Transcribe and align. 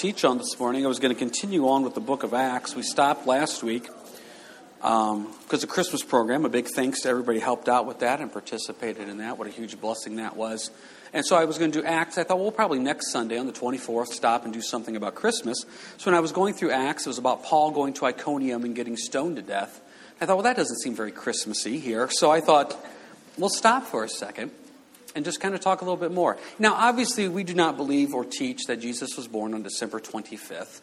teach 0.00 0.24
on 0.24 0.38
this 0.38 0.58
morning. 0.58 0.86
I 0.86 0.88
was 0.88 0.98
going 0.98 1.14
to 1.14 1.18
continue 1.18 1.68
on 1.68 1.82
with 1.82 1.92
the 1.92 2.00
book 2.00 2.22
of 2.22 2.32
Acts. 2.32 2.74
We 2.74 2.82
stopped 2.82 3.26
last 3.26 3.62
week 3.62 3.82
because 4.78 5.12
um, 5.12 5.34
the 5.50 5.66
Christmas 5.66 6.02
program. 6.02 6.46
A 6.46 6.48
big 6.48 6.68
thanks 6.74 7.02
to 7.02 7.10
everybody 7.10 7.38
helped 7.38 7.68
out 7.68 7.84
with 7.84 7.98
that 7.98 8.22
and 8.22 8.32
participated 8.32 9.10
in 9.10 9.18
that. 9.18 9.36
What 9.36 9.46
a 9.46 9.50
huge 9.50 9.78
blessing 9.78 10.16
that 10.16 10.36
was. 10.36 10.70
And 11.12 11.22
so 11.26 11.36
I 11.36 11.44
was 11.44 11.58
going 11.58 11.70
to 11.72 11.82
do 11.82 11.86
Acts. 11.86 12.16
I 12.16 12.24
thought, 12.24 12.38
well, 12.38 12.44
we'll 12.44 12.52
probably 12.52 12.78
next 12.78 13.12
Sunday 13.12 13.36
on 13.36 13.46
the 13.46 13.52
24th 13.52 14.06
stop 14.06 14.44
and 14.44 14.54
do 14.54 14.62
something 14.62 14.96
about 14.96 15.16
Christmas. 15.16 15.66
So 15.98 16.10
when 16.10 16.16
I 16.16 16.20
was 16.20 16.32
going 16.32 16.54
through 16.54 16.70
Acts, 16.70 17.04
it 17.04 17.10
was 17.10 17.18
about 17.18 17.44
Paul 17.44 17.70
going 17.70 17.92
to 17.94 18.06
Iconium 18.06 18.64
and 18.64 18.74
getting 18.74 18.96
stoned 18.96 19.36
to 19.36 19.42
death. 19.42 19.82
I 20.18 20.24
thought, 20.24 20.36
well, 20.36 20.44
that 20.44 20.56
doesn't 20.56 20.78
seem 20.78 20.94
very 20.94 21.12
Christmassy 21.12 21.78
here. 21.78 22.08
So 22.10 22.30
I 22.30 22.40
thought, 22.40 22.74
we'll 23.36 23.50
stop 23.50 23.84
for 23.84 24.02
a 24.02 24.08
second 24.08 24.50
and 25.14 25.24
just 25.24 25.40
kind 25.40 25.54
of 25.54 25.60
talk 25.60 25.80
a 25.80 25.84
little 25.84 25.96
bit 25.96 26.12
more. 26.12 26.38
Now, 26.58 26.74
obviously, 26.74 27.28
we 27.28 27.44
do 27.44 27.54
not 27.54 27.76
believe 27.76 28.14
or 28.14 28.24
teach 28.24 28.64
that 28.66 28.80
Jesus 28.80 29.16
was 29.16 29.28
born 29.28 29.54
on 29.54 29.62
December 29.62 30.00
25th. 30.00 30.80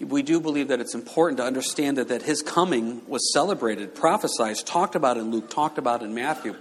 We 0.00 0.22
do 0.22 0.40
believe 0.40 0.68
that 0.68 0.80
it's 0.80 0.94
important 0.94 1.38
to 1.38 1.44
understand 1.44 1.98
that, 1.98 2.08
that 2.08 2.22
his 2.22 2.42
coming 2.42 3.06
was 3.08 3.32
celebrated, 3.32 3.94
prophesied, 3.94 4.56
talked 4.66 4.96
about 4.96 5.16
in 5.16 5.30
Luke, 5.30 5.48
talked 5.48 5.78
about 5.78 6.02
in 6.02 6.14
Matthew. 6.14 6.56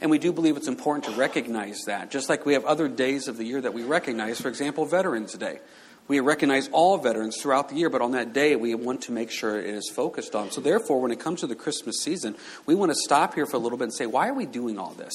And 0.00 0.10
we 0.10 0.18
do 0.18 0.32
believe 0.32 0.56
it's 0.56 0.68
important 0.68 1.04
to 1.04 1.10
recognize 1.12 1.82
that, 1.86 2.10
just 2.10 2.28
like 2.28 2.46
we 2.46 2.54
have 2.54 2.64
other 2.64 2.88
days 2.88 3.28
of 3.28 3.36
the 3.36 3.44
year 3.44 3.60
that 3.60 3.74
we 3.74 3.82
recognize, 3.82 4.40
for 4.40 4.48
example, 4.48 4.86
Veterans 4.86 5.34
Day. 5.34 5.58
We 6.06 6.20
recognize 6.20 6.68
all 6.72 6.96
veterans 6.96 7.36
throughout 7.36 7.68
the 7.68 7.74
year, 7.74 7.90
but 7.90 8.00
on 8.00 8.12
that 8.12 8.32
day, 8.32 8.56
we 8.56 8.74
want 8.74 9.02
to 9.02 9.12
make 9.12 9.30
sure 9.30 9.60
it 9.60 9.66
is 9.66 9.90
focused 9.94 10.34
on. 10.34 10.50
So, 10.50 10.62
therefore, 10.62 11.02
when 11.02 11.10
it 11.10 11.20
comes 11.20 11.40
to 11.40 11.46
the 11.46 11.54
Christmas 11.54 11.96
season, 12.02 12.34
we 12.64 12.74
want 12.74 12.90
to 12.90 12.94
stop 12.94 13.34
here 13.34 13.44
for 13.44 13.56
a 13.56 13.58
little 13.58 13.76
bit 13.76 13.84
and 13.84 13.92
say, 13.92 14.06
why 14.06 14.28
are 14.28 14.34
we 14.34 14.46
doing 14.46 14.78
all 14.78 14.92
this? 14.92 15.12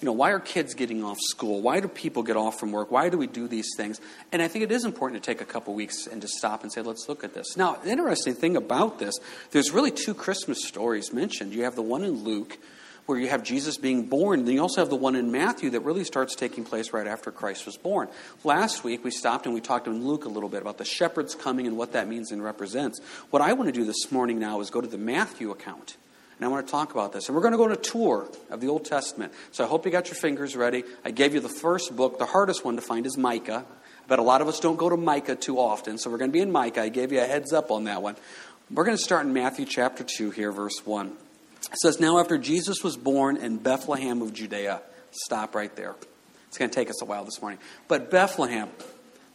You 0.00 0.06
know, 0.06 0.12
why 0.12 0.30
are 0.32 0.40
kids 0.40 0.74
getting 0.74 1.02
off 1.02 1.16
school? 1.20 1.62
Why 1.62 1.80
do 1.80 1.88
people 1.88 2.22
get 2.22 2.36
off 2.36 2.60
from 2.60 2.70
work? 2.70 2.90
Why 2.90 3.08
do 3.08 3.16
we 3.16 3.26
do 3.26 3.48
these 3.48 3.68
things? 3.76 3.98
And 4.30 4.42
I 4.42 4.48
think 4.48 4.64
it 4.64 4.70
is 4.70 4.84
important 4.84 5.22
to 5.22 5.26
take 5.30 5.40
a 5.40 5.46
couple 5.46 5.72
weeks 5.72 6.06
and 6.06 6.20
to 6.20 6.28
stop 6.28 6.62
and 6.62 6.70
say, 6.70 6.82
let's 6.82 7.08
look 7.08 7.24
at 7.24 7.32
this. 7.32 7.56
Now, 7.56 7.76
the 7.76 7.90
interesting 7.90 8.34
thing 8.34 8.56
about 8.56 8.98
this, 8.98 9.14
there's 9.52 9.70
really 9.70 9.90
two 9.90 10.12
Christmas 10.12 10.66
stories 10.66 11.14
mentioned. 11.14 11.54
You 11.54 11.64
have 11.64 11.76
the 11.76 11.82
one 11.82 12.04
in 12.04 12.24
Luke 12.24 12.58
where 13.06 13.18
you 13.18 13.28
have 13.28 13.42
Jesus 13.42 13.78
being 13.78 14.06
born. 14.06 14.44
Then 14.44 14.54
you 14.54 14.60
also 14.60 14.80
have 14.82 14.90
the 14.90 14.96
one 14.96 15.16
in 15.16 15.32
Matthew 15.32 15.70
that 15.70 15.80
really 15.80 16.04
starts 16.04 16.34
taking 16.34 16.64
place 16.64 16.92
right 16.92 17.06
after 17.06 17.30
Christ 17.30 17.64
was 17.64 17.78
born. 17.78 18.08
Last 18.44 18.84
week 18.84 19.02
we 19.02 19.10
stopped 19.10 19.46
and 19.46 19.54
we 19.54 19.60
talked 19.60 19.86
in 19.86 20.04
Luke 20.04 20.24
a 20.24 20.28
little 20.28 20.48
bit 20.48 20.60
about 20.60 20.76
the 20.76 20.84
shepherds 20.84 21.34
coming 21.34 21.66
and 21.66 21.78
what 21.78 21.92
that 21.92 22.08
means 22.08 22.32
and 22.32 22.42
represents. 22.42 23.00
What 23.30 23.40
I 23.42 23.54
want 23.54 23.68
to 23.68 23.72
do 23.72 23.84
this 23.84 24.10
morning 24.12 24.38
now 24.38 24.60
is 24.60 24.70
go 24.70 24.80
to 24.80 24.88
the 24.88 24.98
Matthew 24.98 25.50
account. 25.50 25.96
And 26.36 26.44
I 26.44 26.48
want 26.48 26.66
to 26.66 26.70
talk 26.70 26.92
about 26.92 27.12
this. 27.12 27.28
And 27.28 27.34
we're 27.34 27.42
going 27.42 27.52
to 27.52 27.58
go 27.58 27.64
on 27.64 27.72
a 27.72 27.76
tour 27.76 28.28
of 28.50 28.60
the 28.60 28.68
Old 28.68 28.84
Testament. 28.84 29.32
So 29.52 29.64
I 29.64 29.66
hope 29.66 29.86
you 29.86 29.90
got 29.90 30.08
your 30.08 30.16
fingers 30.16 30.54
ready. 30.54 30.84
I 31.04 31.10
gave 31.10 31.32
you 31.32 31.40
the 31.40 31.48
first 31.48 31.96
book. 31.96 32.18
The 32.18 32.26
hardest 32.26 32.64
one 32.64 32.76
to 32.76 32.82
find 32.82 33.06
is 33.06 33.16
Micah. 33.16 33.64
But 34.06 34.18
a 34.18 34.22
lot 34.22 34.42
of 34.42 34.48
us 34.48 34.60
don't 34.60 34.76
go 34.76 34.90
to 34.90 34.96
Micah 34.96 35.34
too 35.34 35.58
often. 35.58 35.98
So 35.98 36.10
we're 36.10 36.18
going 36.18 36.30
to 36.30 36.32
be 36.32 36.42
in 36.42 36.52
Micah. 36.52 36.82
I 36.82 36.90
gave 36.90 37.10
you 37.10 37.20
a 37.20 37.24
heads 37.24 37.52
up 37.52 37.70
on 37.70 37.84
that 37.84 38.02
one. 38.02 38.16
We're 38.70 38.84
going 38.84 38.96
to 38.96 39.02
start 39.02 39.24
in 39.24 39.32
Matthew 39.32 39.64
chapter 39.64 40.04
2 40.04 40.30
here, 40.30 40.52
verse 40.52 40.84
1. 40.84 41.06
It 41.06 41.78
says, 41.78 42.00
Now 42.00 42.18
after 42.18 42.36
Jesus 42.36 42.84
was 42.84 42.96
born 42.96 43.38
in 43.38 43.56
Bethlehem 43.56 44.20
of 44.20 44.34
Judea. 44.34 44.82
Stop 45.12 45.54
right 45.54 45.74
there. 45.74 45.94
It's 46.48 46.58
going 46.58 46.70
to 46.70 46.74
take 46.74 46.90
us 46.90 47.00
a 47.00 47.04
while 47.04 47.24
this 47.24 47.40
morning. 47.40 47.60
But 47.88 48.10
Bethlehem, 48.10 48.68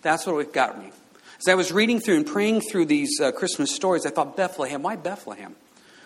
that's 0.01 0.25
what 0.27 0.37
it 0.39 0.53
got 0.53 0.77
me. 0.77 0.91
As 1.39 1.47
I 1.47 1.55
was 1.55 1.71
reading 1.71 1.99
through 1.99 2.17
and 2.17 2.27
praying 2.27 2.61
through 2.61 2.85
these 2.85 3.19
uh, 3.19 3.31
Christmas 3.31 3.73
stories, 3.73 4.05
I 4.05 4.11
thought, 4.11 4.37
Bethlehem, 4.37 4.83
why 4.83 4.95
Bethlehem? 4.95 5.55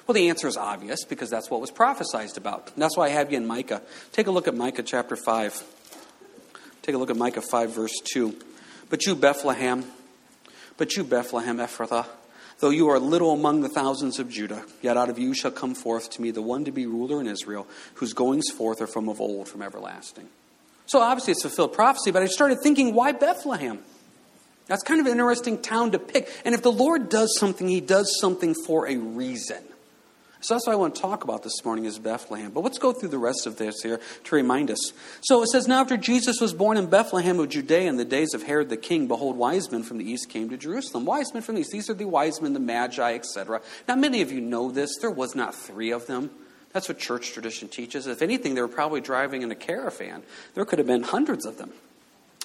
Well, 0.07 0.13
the 0.13 0.29
answer 0.29 0.47
is 0.47 0.57
obvious 0.57 1.03
because 1.03 1.29
that's 1.29 1.49
what 1.49 1.61
was 1.61 1.71
prophesied 1.71 2.37
about. 2.37 2.71
And 2.73 2.81
that's 2.81 2.95
why 2.95 3.05
I 3.05 3.09
have 3.09 3.31
you 3.31 3.37
in 3.37 3.47
Micah. 3.47 3.81
Take 4.11 4.27
a 4.27 4.31
look 4.31 4.47
at 4.47 4.55
Micah 4.55 4.83
chapter 4.83 5.15
5. 5.15 5.63
Take 6.83 6.95
a 6.95 6.97
look 6.97 7.09
at 7.09 7.17
Micah 7.17 7.41
5, 7.41 7.71
verse 7.71 7.99
2. 8.13 8.35
But 8.89 9.05
you, 9.07 9.15
Bethlehem, 9.15 9.83
but 10.77 10.95
you, 10.95 11.03
Bethlehem 11.03 11.57
Ephrathah, 11.57 12.05
though 12.59 12.69
you 12.69 12.89
are 12.89 12.99
little 12.99 13.31
among 13.31 13.61
the 13.61 13.69
thousands 13.69 14.19
of 14.19 14.29
Judah, 14.29 14.63
yet 14.83 14.95
out 14.95 15.09
of 15.09 15.17
you 15.17 15.33
shall 15.33 15.49
come 15.49 15.73
forth 15.73 16.11
to 16.11 16.21
me 16.21 16.29
the 16.29 16.41
one 16.41 16.65
to 16.65 16.71
be 16.71 16.85
ruler 16.85 17.19
in 17.19 17.27
Israel, 17.27 17.65
whose 17.95 18.13
goings 18.13 18.45
forth 18.55 18.81
are 18.81 18.87
from 18.87 19.09
of 19.09 19.19
old, 19.19 19.49
from 19.49 19.63
everlasting. 19.63 20.27
So 20.85 20.99
obviously 20.99 21.31
it's 21.31 21.41
fulfilled 21.41 21.73
prophecy, 21.73 22.11
but 22.11 22.21
I 22.21 22.27
started 22.27 22.59
thinking, 22.61 22.93
why 22.93 23.11
Bethlehem? 23.11 23.79
That's 24.67 24.83
kind 24.83 24.99
of 24.99 25.07
an 25.07 25.13
interesting 25.13 25.61
town 25.61 25.91
to 25.91 25.99
pick. 25.99 26.29
And 26.45 26.53
if 26.53 26.61
the 26.61 26.71
Lord 26.71 27.09
does 27.09 27.35
something, 27.39 27.67
he 27.67 27.81
does 27.81 28.15
something 28.19 28.53
for 28.65 28.87
a 28.87 28.97
reason. 28.97 29.63
So 30.45 30.53
that's 30.53 30.67
what 30.67 30.73
I 30.73 30.75
want 30.75 30.93
to 30.93 31.01
talk 31.01 31.23
about 31.23 31.41
this 31.41 31.65
morning 31.65 31.85
is 31.85 31.97
Bethlehem. 31.97 32.51
But 32.51 32.63
let's 32.63 32.77
go 32.77 32.93
through 32.93 33.09
the 33.09 33.17
rest 33.17 33.47
of 33.47 33.57
this 33.57 33.81
here 33.81 33.99
to 34.25 34.35
remind 34.35 34.69
us. 34.69 34.93
So 35.21 35.41
it 35.41 35.47
says, 35.47 35.67
Now 35.67 35.81
after 35.81 35.97
Jesus 35.97 36.39
was 36.39 36.53
born 36.53 36.77
in 36.77 36.85
Bethlehem 36.85 37.39
of 37.39 37.49
Judea 37.49 37.89
in 37.89 37.97
the 37.97 38.05
days 38.05 38.35
of 38.35 38.43
Herod 38.43 38.69
the 38.69 38.77
king, 38.77 39.07
behold, 39.07 39.37
wise 39.37 39.71
men 39.71 39.81
from 39.81 39.97
the 39.97 40.07
east 40.07 40.29
came 40.29 40.51
to 40.51 40.57
Jerusalem. 40.57 41.03
Wise 41.03 41.33
men 41.33 41.41
from 41.41 41.55
the 41.55 41.61
east. 41.61 41.71
These 41.71 41.89
are 41.89 41.95
the 41.95 42.05
wise 42.05 42.43
men, 42.43 42.53
the 42.53 42.59
magi, 42.59 43.15
etc. 43.15 43.59
Now 43.87 43.95
many 43.95 44.21
of 44.21 44.31
you 44.31 44.39
know 44.39 44.69
this. 44.69 44.91
There 45.01 45.09
was 45.09 45.33
not 45.33 45.55
three 45.55 45.89
of 45.89 46.05
them. 46.05 46.29
That's 46.73 46.87
what 46.87 46.99
church 46.99 47.31
tradition 47.31 47.67
teaches. 47.67 48.05
If 48.05 48.21
anything, 48.21 48.53
they 48.53 48.61
were 48.61 48.67
probably 48.67 49.01
driving 49.01 49.41
in 49.41 49.49
a 49.49 49.55
caravan. 49.55 50.21
There 50.53 50.63
could 50.63 50.77
have 50.77 50.87
been 50.87 51.01
hundreds 51.01 51.47
of 51.47 51.57
them 51.57 51.73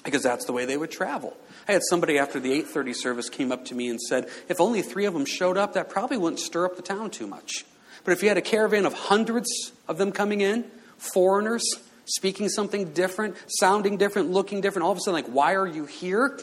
because 0.03 0.23
that's 0.23 0.45
the 0.45 0.53
way 0.53 0.65
they 0.65 0.77
would 0.77 0.89
travel. 0.89 1.37
I 1.67 1.73
had 1.73 1.83
somebody 1.87 2.17
after 2.17 2.39
the 2.39 2.51
8:30 2.53 2.93
service 2.93 3.29
came 3.29 3.51
up 3.51 3.63
to 3.65 3.75
me 3.75 3.89
and 3.89 4.01
said, 4.01 4.27
"If 4.49 4.59
only 4.59 4.81
3 4.81 5.05
of 5.05 5.13
them 5.13 5.25
showed 5.25 5.55
up, 5.55 5.73
that 5.73 5.87
probably 5.87 6.17
wouldn't 6.17 6.39
stir 6.39 6.65
up 6.65 6.77
the 6.77 6.81
town 6.81 7.11
too 7.11 7.27
much." 7.27 7.63
But 8.03 8.13
if 8.13 8.23
you 8.23 8.29
had 8.29 8.37
a 8.37 8.41
caravan 8.41 8.85
of 8.85 8.93
hundreds 8.93 9.71
of 9.87 9.97
them 9.97 10.11
coming 10.11 10.41
in, 10.41 10.65
foreigners, 10.97 11.63
speaking 12.05 12.49
something 12.49 12.93
different, 12.93 13.35
sounding 13.47 13.97
different, 13.97 14.31
looking 14.31 14.61
different, 14.61 14.85
all 14.85 14.91
of 14.91 14.97
a 14.97 15.01
sudden, 15.01 15.13
like, 15.23 15.31
why 15.31 15.55
are 15.55 15.67
you 15.67 15.85
here? 15.85 16.39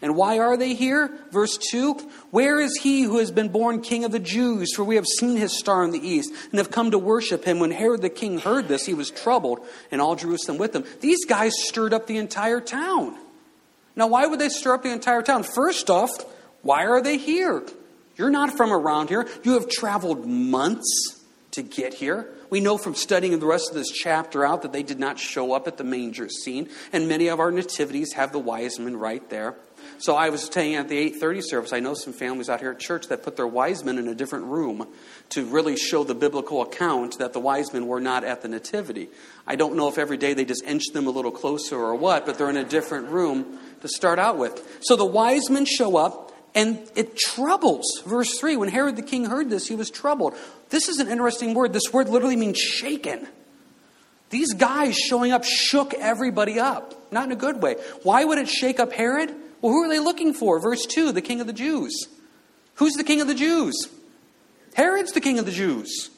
And 0.00 0.14
why 0.14 0.38
are 0.38 0.56
they 0.56 0.74
here? 0.74 1.10
Verse 1.32 1.58
2 1.58 1.94
Where 2.30 2.60
is 2.60 2.76
he 2.76 3.02
who 3.02 3.18
has 3.18 3.30
been 3.30 3.48
born 3.48 3.80
king 3.80 4.04
of 4.04 4.12
the 4.12 4.20
Jews? 4.20 4.72
For 4.74 4.84
we 4.84 4.96
have 4.96 5.06
seen 5.06 5.36
his 5.36 5.58
star 5.58 5.82
in 5.82 5.90
the 5.90 6.06
east 6.06 6.32
and 6.50 6.58
have 6.58 6.70
come 6.70 6.92
to 6.92 6.98
worship 6.98 7.44
him. 7.44 7.58
When 7.58 7.72
Herod 7.72 8.02
the 8.02 8.10
king 8.10 8.38
heard 8.38 8.68
this, 8.68 8.86
he 8.86 8.94
was 8.94 9.10
troubled, 9.10 9.60
and 9.90 10.00
all 10.00 10.14
Jerusalem 10.14 10.58
with 10.58 10.74
him. 10.74 10.84
These 11.00 11.24
guys 11.24 11.52
stirred 11.56 11.92
up 11.92 12.06
the 12.06 12.18
entire 12.18 12.60
town. 12.60 13.16
Now, 13.96 14.06
why 14.06 14.26
would 14.26 14.38
they 14.38 14.48
stir 14.48 14.74
up 14.74 14.84
the 14.84 14.92
entire 14.92 15.22
town? 15.22 15.42
First 15.42 15.90
off, 15.90 16.10
why 16.62 16.86
are 16.86 17.02
they 17.02 17.18
here? 17.18 17.64
You're 18.18 18.30
not 18.30 18.56
from 18.56 18.72
around 18.72 19.08
here. 19.08 19.26
You 19.44 19.54
have 19.54 19.68
traveled 19.68 20.26
months 20.26 21.22
to 21.52 21.62
get 21.62 21.94
here. 21.94 22.28
We 22.50 22.60
know 22.60 22.78
from 22.78 22.94
studying 22.94 23.38
the 23.38 23.46
rest 23.46 23.70
of 23.70 23.76
this 23.76 23.90
chapter 23.90 24.44
out 24.44 24.62
that 24.62 24.72
they 24.72 24.82
did 24.82 24.98
not 24.98 25.18
show 25.18 25.52
up 25.52 25.66
at 25.66 25.76
the 25.76 25.84
manger 25.84 26.28
scene, 26.28 26.68
and 26.92 27.08
many 27.08 27.28
of 27.28 27.40
our 27.40 27.50
nativities 27.50 28.12
have 28.14 28.32
the 28.32 28.38
wise 28.38 28.78
men 28.78 28.96
right 28.96 29.28
there. 29.30 29.56
So 29.98 30.14
I 30.14 30.30
was 30.30 30.42
saying 30.44 30.76
at 30.76 30.88
the 30.88 30.98
8:30 30.98 31.40
service, 31.42 31.72
I 31.72 31.80
know 31.80 31.94
some 31.94 32.12
families 32.12 32.48
out 32.48 32.60
here 32.60 32.70
at 32.70 32.78
church 32.78 33.08
that 33.08 33.22
put 33.22 33.36
their 33.36 33.46
wise 33.46 33.84
men 33.84 33.98
in 33.98 34.08
a 34.08 34.14
different 34.14 34.46
room 34.46 34.86
to 35.30 35.44
really 35.44 35.76
show 35.76 36.04
the 36.04 36.14
biblical 36.14 36.62
account 36.62 37.18
that 37.18 37.32
the 37.32 37.40
wise 37.40 37.72
men 37.72 37.86
were 37.86 38.00
not 38.00 38.24
at 38.24 38.42
the 38.42 38.48
nativity. 38.48 39.08
I 39.46 39.56
don't 39.56 39.76
know 39.76 39.88
if 39.88 39.98
every 39.98 40.16
day 40.16 40.34
they 40.34 40.44
just 40.44 40.64
inch 40.64 40.84
them 40.92 41.06
a 41.06 41.10
little 41.10 41.30
closer 41.30 41.76
or 41.76 41.94
what, 41.94 42.26
but 42.26 42.38
they're 42.38 42.50
in 42.50 42.56
a 42.56 42.64
different 42.64 43.08
room 43.08 43.58
to 43.80 43.88
start 43.88 44.18
out 44.18 44.38
with. 44.38 44.78
So 44.82 44.96
the 44.96 45.06
wise 45.06 45.50
men 45.50 45.64
show 45.64 45.96
up 45.96 46.27
and 46.58 46.90
it 46.96 47.16
troubles. 47.16 48.02
Verse 48.04 48.36
3 48.36 48.56
When 48.56 48.68
Herod 48.68 48.96
the 48.96 49.02
king 49.02 49.26
heard 49.26 49.48
this, 49.48 49.68
he 49.68 49.76
was 49.76 49.90
troubled. 49.90 50.34
This 50.70 50.88
is 50.88 50.98
an 50.98 51.06
interesting 51.06 51.54
word. 51.54 51.72
This 51.72 51.92
word 51.92 52.08
literally 52.08 52.34
means 52.34 52.58
shaken. 52.58 53.28
These 54.30 54.54
guys 54.54 54.96
showing 54.96 55.30
up 55.30 55.44
shook 55.44 55.94
everybody 55.94 56.58
up, 56.58 57.12
not 57.12 57.26
in 57.26 57.32
a 57.32 57.36
good 57.36 57.62
way. 57.62 57.76
Why 58.02 58.24
would 58.24 58.38
it 58.38 58.48
shake 58.48 58.80
up 58.80 58.92
Herod? 58.92 59.32
Well, 59.62 59.72
who 59.72 59.84
are 59.84 59.88
they 59.88 60.00
looking 60.00 60.34
for? 60.34 60.58
Verse 60.58 60.84
2 60.84 61.12
the 61.12 61.22
king 61.22 61.40
of 61.40 61.46
the 61.46 61.52
Jews. 61.52 62.08
Who's 62.74 62.94
the 62.94 63.04
king 63.04 63.20
of 63.20 63.28
the 63.28 63.36
Jews? 63.36 63.88
Herod's 64.74 65.12
the 65.12 65.20
king 65.20 65.38
of 65.38 65.46
the 65.46 65.52
Jews. 65.52 66.10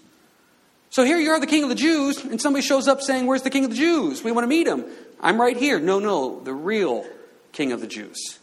So 0.89 1.05
here 1.05 1.19
you 1.19 1.31
are, 1.31 1.41
the 1.41 1.47
king 1.47 1.62
of 1.62 1.69
the 1.69 1.75
Jews, 1.75 2.25
and 2.25 2.41
somebody 2.41 2.65
shows 2.65 2.89
up 2.89 3.03
saying, 3.03 3.27
Where's 3.27 3.43
the 3.43 3.50
king 3.50 3.65
of 3.65 3.71
the 3.71 3.77
Jews? 3.77 4.25
We 4.25 4.33
want 4.33 4.45
to 4.45 4.49
meet 4.49 4.67
him. 4.67 4.87
I'm 5.21 5.39
right 5.39 5.56
here. 5.56 5.79
No, 5.79 5.99
no, 5.99 6.41
the 6.41 6.55
real 6.55 7.05
king 7.53 7.73
of 7.73 7.83
the 7.83 7.87
Jews. 7.87 8.40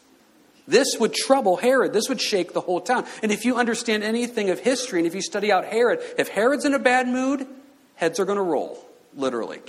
This 0.67 0.97
would 0.99 1.13
trouble 1.13 1.57
Herod. 1.57 1.93
This 1.93 2.09
would 2.09 2.19
shake 2.19 2.53
the 2.53 2.61
whole 2.61 2.81
town. 2.81 3.05
And 3.23 3.31
if 3.31 3.45
you 3.45 3.55
understand 3.55 4.03
anything 4.03 4.49
of 4.49 4.59
history, 4.59 4.99
and 4.99 5.07
if 5.07 5.15
you 5.15 5.21
study 5.21 5.51
out 5.51 5.65
Herod, 5.65 5.99
if 6.17 6.27
Herod's 6.27 6.65
in 6.65 6.73
a 6.73 6.79
bad 6.79 7.07
mood, 7.07 7.47
heads 7.95 8.19
are 8.19 8.25
going 8.25 8.37
to 8.37 8.43
roll, 8.43 8.77
literally. 9.15 9.61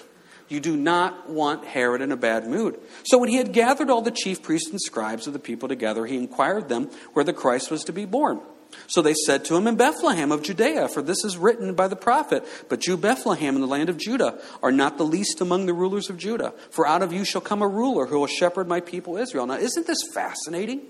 You 0.48 0.60
do 0.60 0.76
not 0.76 1.28
want 1.28 1.64
Herod 1.64 2.00
in 2.00 2.10
a 2.10 2.16
bad 2.16 2.46
mood. 2.46 2.80
So 3.04 3.18
when 3.18 3.28
he 3.28 3.36
had 3.36 3.52
gathered 3.52 3.90
all 3.90 4.00
the 4.00 4.10
chief 4.10 4.42
priests 4.42 4.70
and 4.70 4.80
scribes 4.80 5.26
of 5.26 5.34
the 5.34 5.38
people 5.38 5.68
together, 5.68 6.06
he 6.06 6.16
inquired 6.16 6.68
them 6.68 6.90
where 7.12 7.24
the 7.24 7.34
Christ 7.34 7.70
was 7.70 7.84
to 7.84 7.92
be 7.92 8.06
born. 8.06 8.40
So 8.86 9.02
they 9.02 9.14
said 9.14 9.44
to 9.46 9.56
him, 9.56 9.66
In 9.66 9.76
Bethlehem 9.76 10.32
of 10.32 10.42
Judea, 10.42 10.88
for 10.88 11.02
this 11.02 11.24
is 11.24 11.36
written 11.36 11.74
by 11.74 11.88
the 11.88 11.96
prophet. 11.96 12.44
But 12.68 12.86
you, 12.86 12.96
Bethlehem, 12.96 13.54
in 13.54 13.60
the 13.60 13.66
land 13.66 13.88
of 13.88 13.98
Judah, 13.98 14.40
are 14.62 14.72
not 14.72 14.98
the 14.98 15.04
least 15.04 15.40
among 15.40 15.66
the 15.66 15.74
rulers 15.74 16.08
of 16.08 16.16
Judah, 16.16 16.54
for 16.70 16.86
out 16.86 17.02
of 17.02 17.12
you 17.12 17.24
shall 17.24 17.40
come 17.40 17.62
a 17.62 17.68
ruler 17.68 18.06
who 18.06 18.18
will 18.18 18.26
shepherd 18.26 18.68
my 18.68 18.80
people 18.80 19.16
Israel. 19.16 19.46
Now, 19.46 19.56
isn't 19.56 19.86
this 19.86 19.98
fascinating? 20.14 20.82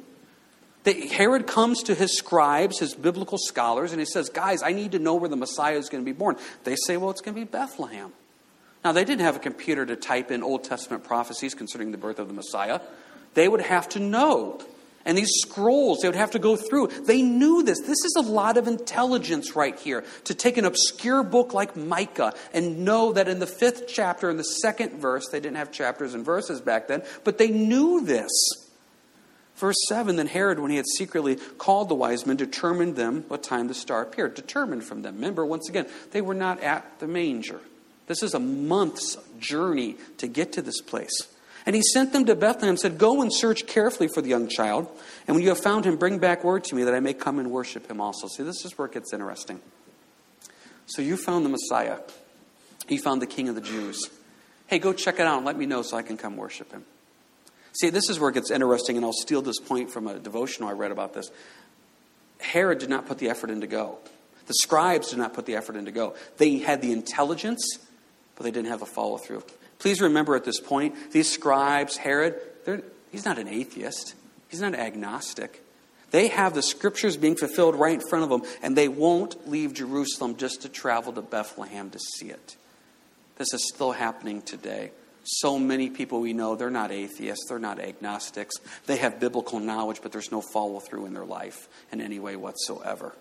That 0.84 0.96
Herod 0.96 1.46
comes 1.46 1.82
to 1.84 1.94
his 1.94 2.16
scribes, 2.16 2.78
his 2.78 2.94
biblical 2.94 3.36
scholars, 3.36 3.90
and 3.90 4.00
he 4.00 4.06
says, 4.06 4.28
Guys, 4.28 4.62
I 4.62 4.72
need 4.72 4.92
to 4.92 4.98
know 4.98 5.16
where 5.16 5.28
the 5.28 5.36
Messiah 5.36 5.76
is 5.76 5.88
going 5.88 6.04
to 6.04 6.08
be 6.08 6.16
born. 6.16 6.36
They 6.64 6.76
say, 6.86 6.96
Well, 6.96 7.10
it's 7.10 7.20
going 7.20 7.34
to 7.34 7.40
be 7.40 7.44
Bethlehem. 7.44 8.12
Now, 8.84 8.92
they 8.92 9.04
didn't 9.04 9.22
have 9.22 9.36
a 9.36 9.40
computer 9.40 9.84
to 9.84 9.96
type 9.96 10.30
in 10.30 10.42
Old 10.42 10.62
Testament 10.62 11.02
prophecies 11.02 11.54
concerning 11.54 11.90
the 11.90 11.98
birth 11.98 12.20
of 12.20 12.28
the 12.28 12.34
Messiah. 12.34 12.80
They 13.34 13.48
would 13.48 13.60
have 13.60 13.88
to 13.90 13.98
know 13.98 14.60
And 15.08 15.16
these 15.16 15.32
scrolls 15.40 16.00
they 16.00 16.08
would 16.08 16.16
have 16.16 16.32
to 16.32 16.38
go 16.38 16.54
through. 16.54 16.88
They 16.88 17.22
knew 17.22 17.62
this. 17.62 17.80
This 17.80 18.04
is 18.04 18.14
a 18.18 18.20
lot 18.20 18.58
of 18.58 18.68
intelligence 18.68 19.56
right 19.56 19.76
here 19.78 20.04
to 20.24 20.34
take 20.34 20.58
an 20.58 20.66
obscure 20.66 21.22
book 21.22 21.54
like 21.54 21.74
Micah 21.76 22.34
and 22.52 22.84
know 22.84 23.14
that 23.14 23.26
in 23.26 23.38
the 23.38 23.46
fifth 23.46 23.88
chapter, 23.88 24.28
in 24.28 24.36
the 24.36 24.44
second 24.44 25.00
verse, 25.00 25.26
they 25.32 25.40
didn't 25.40 25.56
have 25.56 25.72
chapters 25.72 26.12
and 26.12 26.26
verses 26.26 26.60
back 26.60 26.88
then, 26.88 27.02
but 27.24 27.38
they 27.38 27.48
knew 27.48 28.04
this. 28.04 28.30
Verse 29.56 29.76
7 29.88 30.16
Then 30.16 30.26
Herod, 30.26 30.60
when 30.60 30.70
he 30.70 30.76
had 30.76 30.86
secretly 30.86 31.36
called 31.56 31.88
the 31.88 31.94
wise 31.94 32.26
men, 32.26 32.36
determined 32.36 32.94
them 32.94 33.24
what 33.28 33.42
time 33.42 33.66
the 33.66 33.74
star 33.74 34.02
appeared. 34.02 34.34
Determined 34.34 34.84
from 34.84 35.00
them. 35.00 35.14
Remember, 35.14 35.46
once 35.46 35.70
again, 35.70 35.86
they 36.10 36.20
were 36.20 36.34
not 36.34 36.62
at 36.62 37.00
the 37.00 37.08
manger. 37.08 37.60
This 38.08 38.22
is 38.22 38.34
a 38.34 38.38
month's 38.38 39.16
journey 39.38 39.96
to 40.18 40.28
get 40.28 40.52
to 40.52 40.62
this 40.62 40.82
place. 40.82 41.28
And 41.66 41.74
he 41.74 41.82
sent 41.82 42.12
them 42.12 42.24
to 42.26 42.34
Bethlehem 42.34 42.70
and 42.70 42.80
said, 42.80 42.98
Go 42.98 43.20
and 43.20 43.32
search 43.32 43.66
carefully 43.66 44.08
for 44.08 44.22
the 44.22 44.28
young 44.28 44.48
child, 44.48 44.88
and 45.26 45.34
when 45.34 45.42
you 45.42 45.50
have 45.50 45.60
found 45.60 45.84
him, 45.84 45.96
bring 45.96 46.18
back 46.18 46.44
word 46.44 46.64
to 46.64 46.74
me 46.74 46.84
that 46.84 46.94
I 46.94 47.00
may 47.00 47.14
come 47.14 47.38
and 47.38 47.50
worship 47.50 47.90
him 47.90 48.00
also. 48.00 48.28
See, 48.28 48.42
this 48.42 48.64
is 48.64 48.78
where 48.78 48.86
it 48.86 48.92
gets 48.92 49.12
interesting. 49.12 49.60
So 50.86 51.02
you 51.02 51.16
found 51.16 51.44
the 51.44 51.50
Messiah, 51.50 51.98
he 52.86 52.96
found 52.96 53.20
the 53.20 53.26
King 53.26 53.48
of 53.48 53.54
the 53.54 53.60
Jews. 53.60 54.08
Hey, 54.66 54.78
go 54.78 54.92
check 54.92 55.16
it 55.16 55.22
out 55.22 55.38
and 55.38 55.46
let 55.46 55.56
me 55.56 55.66
know 55.66 55.82
so 55.82 55.96
I 55.96 56.02
can 56.02 56.16
come 56.16 56.36
worship 56.36 56.72
him. 56.72 56.84
See, 57.72 57.90
this 57.90 58.08
is 58.08 58.18
where 58.18 58.30
it 58.30 58.34
gets 58.34 58.50
interesting, 58.50 58.96
and 58.96 59.04
I'll 59.04 59.12
steal 59.12 59.42
this 59.42 59.60
point 59.60 59.90
from 59.90 60.08
a 60.08 60.18
devotional 60.18 60.68
I 60.68 60.72
read 60.72 60.90
about 60.90 61.14
this. 61.14 61.30
Herod 62.40 62.78
did 62.78 62.88
not 62.88 63.06
put 63.06 63.18
the 63.18 63.28
effort 63.28 63.50
in 63.50 63.60
to 63.60 63.66
go. 63.66 63.98
The 64.46 64.54
scribes 64.54 65.10
did 65.10 65.18
not 65.18 65.34
put 65.34 65.46
the 65.46 65.56
effort 65.56 65.76
in 65.76 65.84
to 65.84 65.92
go. 65.92 66.14
They 66.38 66.58
had 66.58 66.80
the 66.80 66.92
intelligence, 66.92 67.78
but 68.34 68.44
they 68.44 68.50
didn't 68.50 68.68
have 68.68 68.80
the 68.80 68.86
follow 68.86 69.18
through. 69.18 69.42
Please 69.78 70.00
remember 70.00 70.34
at 70.34 70.44
this 70.44 70.60
point, 70.60 71.12
these 71.12 71.30
scribes, 71.30 71.96
Herod, 71.96 72.40
he's 73.12 73.24
not 73.24 73.38
an 73.38 73.48
atheist, 73.48 74.14
he's 74.48 74.60
not 74.60 74.74
agnostic. 74.74 75.62
They 76.10 76.28
have 76.28 76.54
the 76.54 76.62
scriptures 76.62 77.16
being 77.16 77.36
fulfilled 77.36 77.76
right 77.76 77.94
in 77.94 78.08
front 78.08 78.24
of 78.24 78.30
them, 78.30 78.42
and 78.62 78.76
they 78.76 78.88
won't 78.88 79.48
leave 79.48 79.74
Jerusalem 79.74 80.36
just 80.36 80.62
to 80.62 80.68
travel 80.68 81.12
to 81.12 81.22
Bethlehem 81.22 81.90
to 81.90 81.98
see 81.98 82.30
it. 82.30 82.56
This 83.36 83.52
is 83.52 83.68
still 83.72 83.92
happening 83.92 84.42
today. 84.42 84.90
So 85.24 85.58
many 85.58 85.90
people 85.90 86.20
we 86.20 86.32
know, 86.32 86.56
they're 86.56 86.70
not 86.70 86.90
atheists, 86.90 87.46
they're 87.48 87.58
not 87.58 87.78
agnostics. 87.78 88.56
They 88.86 88.96
have 88.96 89.20
biblical 89.20 89.60
knowledge, 89.60 90.00
but 90.02 90.10
there's 90.10 90.32
no 90.32 90.40
follow 90.40 90.80
through 90.80 91.04
in 91.04 91.12
their 91.12 91.26
life 91.26 91.68
in 91.92 92.00
any 92.00 92.18
way 92.18 92.34
whatsoever. 92.34 93.14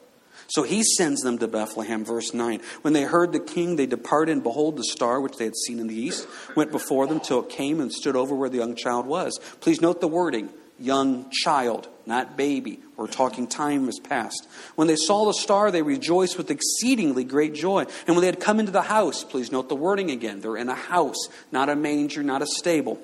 So 0.48 0.64
he 0.64 0.84
sends 0.84 1.22
them 1.22 1.38
to 1.40 1.48
Bethlehem, 1.48 2.06
verse 2.06 2.34
9. 2.34 2.62
When 2.82 2.94
they 2.94 3.04
heard 3.04 3.34
the 3.34 3.40
king, 3.40 3.76
they 3.76 3.86
departed, 3.86 4.32
and 4.32 4.44
behold, 4.44 4.78
the 4.78 4.84
star 4.84 5.20
which 5.20 5.38
they 5.38 5.46
had 5.46 5.56
seen 5.56 5.80
in 5.80 5.88
the 5.88 5.96
east 5.96 6.28
went 6.56 6.72
before 6.72 7.08
them 7.08 7.20
till 7.20 7.42
it 7.44 7.50
came 7.50 7.80
and 7.80 7.92
stood 7.92 8.16
over 8.16 8.34
where 8.34 8.50
the 8.50 8.58
young 8.58 8.76
child 8.76 9.06
was. 9.06 9.40
Please 9.60 9.82
note 9.82 10.02
the 10.02 10.08
wording 10.08 10.50
young 10.80 11.30
child, 11.32 11.88
not 12.06 12.38
baby. 12.38 12.80
We're 12.96 13.08
talking 13.08 13.48
time 13.48 13.86
has 13.86 14.00
passed. 14.00 14.48
When 14.76 14.88
they 14.88 14.96
saw 14.96 15.26
the 15.26 15.34
star, 15.34 15.72
they 15.72 15.82
rejoiced 15.82 16.38
with 16.38 16.52
exceedingly 16.52 17.24
great 17.24 17.54
joy. 17.54 17.86
And 18.06 18.16
when 18.16 18.22
they 18.22 18.28
had 18.28 18.40
come 18.40 18.60
into 18.60 18.72
the 18.72 18.84
house, 18.84 19.24
please 19.24 19.52
note 19.52 19.70
the 19.70 19.76
wording 19.76 20.12
again. 20.12 20.42
They're 20.42 20.58
in 20.58 20.70
a 20.70 20.76
house, 20.76 21.28
not 21.52 21.70
a 21.70 21.76
manger, 21.76 22.24
not 22.24 22.42
a 22.42 22.48
stable. 22.48 23.00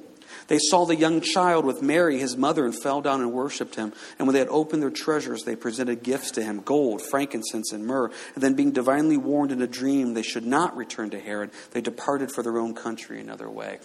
They 0.48 0.60
saw 0.60 0.86
the 0.86 0.96
young 0.96 1.22
child 1.22 1.66
with 1.66 1.82
Mary, 1.82 2.20
his 2.20 2.38
mother, 2.38 2.66
and 2.66 2.76
fell 2.82 3.02
down 3.02 3.22
and 3.22 3.32
worshipped 3.32 3.76
him. 3.76 3.94
And 4.18 4.28
when 4.28 4.34
they 4.34 4.40
had 4.40 4.50
opened 4.50 4.82
their 4.82 4.90
treasures, 4.90 5.44
they 5.44 5.56
presented 5.56 6.04
gifts 6.04 6.32
to 6.32 6.44
him 6.44 6.62
gold, 6.62 7.02
frankincense, 7.02 7.72
and 7.72 7.86
myrrh. 7.86 8.12
And 8.36 8.44
then, 8.44 8.56
being 8.56 8.72
divinely 8.72 9.18
warned 9.18 9.52
in 9.52 9.62
a 9.62 9.68
dream, 9.68 10.14
they 10.14 10.22
should 10.24 10.46
not 10.46 10.76
return 10.76 11.10
to 11.12 11.20
Herod, 11.20 11.52
they 11.72 11.82
departed 11.82 12.32
for 12.32 12.44
their 12.44 12.58
own 12.58 12.74
country 12.74 13.20
another 13.20 13.50
way. 13.50 13.80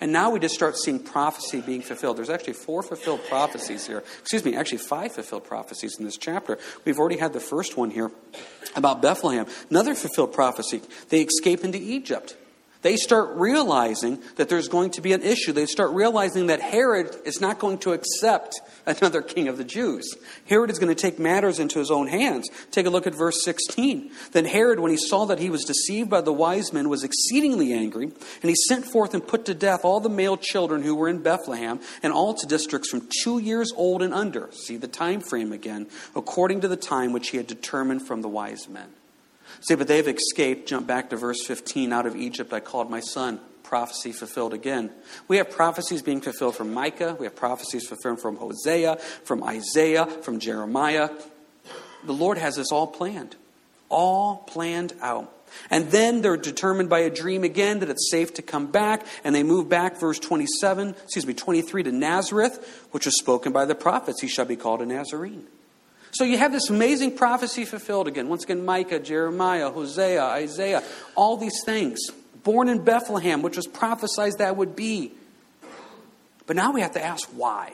And 0.00 0.12
now 0.12 0.30
we 0.30 0.40
just 0.40 0.54
start 0.54 0.76
seeing 0.76 0.98
prophecy 0.98 1.60
being 1.60 1.82
fulfilled. 1.82 2.16
There's 2.16 2.30
actually 2.30 2.54
four 2.54 2.82
fulfilled 2.82 3.20
prophecies 3.28 3.86
here. 3.86 4.02
Excuse 4.20 4.44
me, 4.44 4.56
actually 4.56 4.78
five 4.78 5.12
fulfilled 5.12 5.44
prophecies 5.44 5.98
in 5.98 6.04
this 6.04 6.16
chapter. 6.16 6.58
We've 6.84 6.98
already 6.98 7.18
had 7.18 7.32
the 7.32 7.40
first 7.40 7.76
one 7.76 7.90
here 7.90 8.10
about 8.74 9.02
Bethlehem. 9.02 9.46
Another 9.70 9.94
fulfilled 9.94 10.32
prophecy. 10.32 10.82
They 11.10 11.20
escape 11.20 11.64
into 11.64 11.78
Egypt 11.78 12.36
they 12.84 12.98
start 12.98 13.30
realizing 13.36 14.22
that 14.36 14.50
there's 14.50 14.68
going 14.68 14.90
to 14.90 15.00
be 15.00 15.14
an 15.14 15.22
issue. 15.22 15.52
They 15.52 15.64
start 15.64 15.92
realizing 15.92 16.48
that 16.48 16.60
Herod 16.60 17.16
is 17.24 17.40
not 17.40 17.58
going 17.58 17.78
to 17.78 17.94
accept 17.94 18.60
another 18.86 19.22
king 19.22 19.48
of 19.48 19.56
the 19.56 19.64
Jews. 19.64 20.14
Herod 20.44 20.68
is 20.68 20.78
going 20.78 20.94
to 20.94 21.02
take 21.02 21.18
matters 21.18 21.58
into 21.58 21.78
his 21.78 21.90
own 21.90 22.08
hands. 22.08 22.46
Take 22.70 22.84
a 22.84 22.90
look 22.90 23.06
at 23.06 23.14
verse 23.14 23.42
16. 23.42 24.10
Then 24.32 24.44
Herod, 24.44 24.80
when 24.80 24.90
he 24.90 24.98
saw 24.98 25.24
that 25.24 25.38
he 25.38 25.48
was 25.48 25.64
deceived 25.64 26.10
by 26.10 26.20
the 26.20 26.32
wise 26.32 26.74
men, 26.74 26.90
was 26.90 27.04
exceedingly 27.04 27.72
angry, 27.72 28.04
and 28.04 28.50
he 28.50 28.54
sent 28.68 28.84
forth 28.84 29.14
and 29.14 29.26
put 29.26 29.46
to 29.46 29.54
death 29.54 29.80
all 29.82 30.00
the 30.00 30.10
male 30.10 30.36
children 30.36 30.82
who 30.82 30.94
were 30.94 31.08
in 31.08 31.22
Bethlehem 31.22 31.80
and 32.02 32.12
all 32.12 32.34
to 32.34 32.46
districts 32.46 32.90
from 32.90 33.08
two 33.22 33.38
years 33.38 33.72
old 33.74 34.02
and 34.02 34.12
under. 34.12 34.50
See 34.52 34.76
the 34.76 34.88
time 34.88 35.22
frame 35.22 35.54
again, 35.54 35.86
according 36.14 36.60
to 36.60 36.68
the 36.68 36.76
time 36.76 37.14
which 37.14 37.30
he 37.30 37.38
had 37.38 37.46
determined 37.46 38.06
from 38.06 38.20
the 38.20 38.28
wise 38.28 38.68
men. 38.68 38.90
Say, 39.64 39.76
but 39.76 39.88
they've 39.88 40.06
escaped. 40.06 40.68
Jump 40.68 40.86
back 40.86 41.08
to 41.10 41.16
verse 41.16 41.42
15. 41.46 41.90
Out 41.90 42.04
of 42.04 42.14
Egypt 42.16 42.52
I 42.52 42.60
called 42.60 42.90
my 42.90 43.00
son. 43.00 43.40
Prophecy 43.62 44.12
fulfilled 44.12 44.52
again. 44.52 44.90
We 45.26 45.38
have 45.38 45.50
prophecies 45.50 46.02
being 46.02 46.20
fulfilled 46.20 46.54
from 46.54 46.74
Micah. 46.74 47.16
We 47.18 47.24
have 47.24 47.34
prophecies 47.34 47.86
fulfilled 47.86 48.20
from 48.20 48.36
Hosea, 48.36 48.96
from 49.24 49.42
Isaiah, 49.42 50.04
from 50.04 50.38
Jeremiah. 50.38 51.08
The 52.04 52.12
Lord 52.12 52.36
has 52.36 52.56
this 52.56 52.70
all 52.70 52.86
planned, 52.86 53.36
all 53.88 54.44
planned 54.46 54.92
out. 55.00 55.32
And 55.70 55.90
then 55.90 56.20
they're 56.20 56.36
determined 56.36 56.90
by 56.90 57.00
a 57.00 57.10
dream 57.10 57.42
again 57.42 57.78
that 57.78 57.88
it's 57.88 58.10
safe 58.10 58.34
to 58.34 58.42
come 58.42 58.66
back, 58.66 59.06
and 59.22 59.34
they 59.34 59.42
move 59.42 59.70
back, 59.70 59.98
verse 59.98 60.18
27, 60.18 60.90
excuse 61.04 61.26
me, 61.26 61.32
23 61.32 61.84
to 61.84 61.92
Nazareth, 61.92 62.86
which 62.90 63.06
was 63.06 63.18
spoken 63.18 63.52
by 63.52 63.64
the 63.64 63.74
prophets. 63.74 64.20
He 64.20 64.28
shall 64.28 64.44
be 64.44 64.56
called 64.56 64.82
a 64.82 64.86
Nazarene. 64.86 65.46
So 66.14 66.22
you 66.22 66.38
have 66.38 66.52
this 66.52 66.70
amazing 66.70 67.16
prophecy 67.16 67.64
fulfilled 67.64 68.06
again. 68.06 68.28
Once 68.28 68.44
again, 68.44 68.64
Micah, 68.64 69.00
Jeremiah, 69.00 69.70
Hosea, 69.70 70.22
Isaiah, 70.22 70.82
all 71.16 71.36
these 71.36 71.60
things. 71.64 71.98
Born 72.44 72.68
in 72.68 72.84
Bethlehem, 72.84 73.42
which 73.42 73.56
was 73.56 73.66
prophesied 73.66 74.38
that 74.38 74.56
would 74.56 74.76
be. 74.76 75.12
But 76.46 76.54
now 76.54 76.72
we 76.72 76.82
have 76.82 76.92
to 76.92 77.04
ask 77.04 77.28
why. 77.30 77.72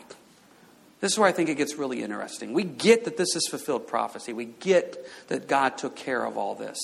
This 1.00 1.12
is 1.12 1.18
where 1.18 1.28
I 1.28 1.32
think 1.32 1.50
it 1.50 1.56
gets 1.56 1.74
really 1.76 2.02
interesting. 2.02 2.54
We 2.54 2.64
get 2.64 3.04
that 3.04 3.18
this 3.18 3.36
is 3.36 3.46
fulfilled 3.46 3.86
prophecy, 3.86 4.32
we 4.32 4.46
get 4.46 5.06
that 5.28 5.46
God 5.46 5.76
took 5.76 5.94
care 5.94 6.24
of 6.24 6.38
all 6.38 6.54
this. 6.54 6.78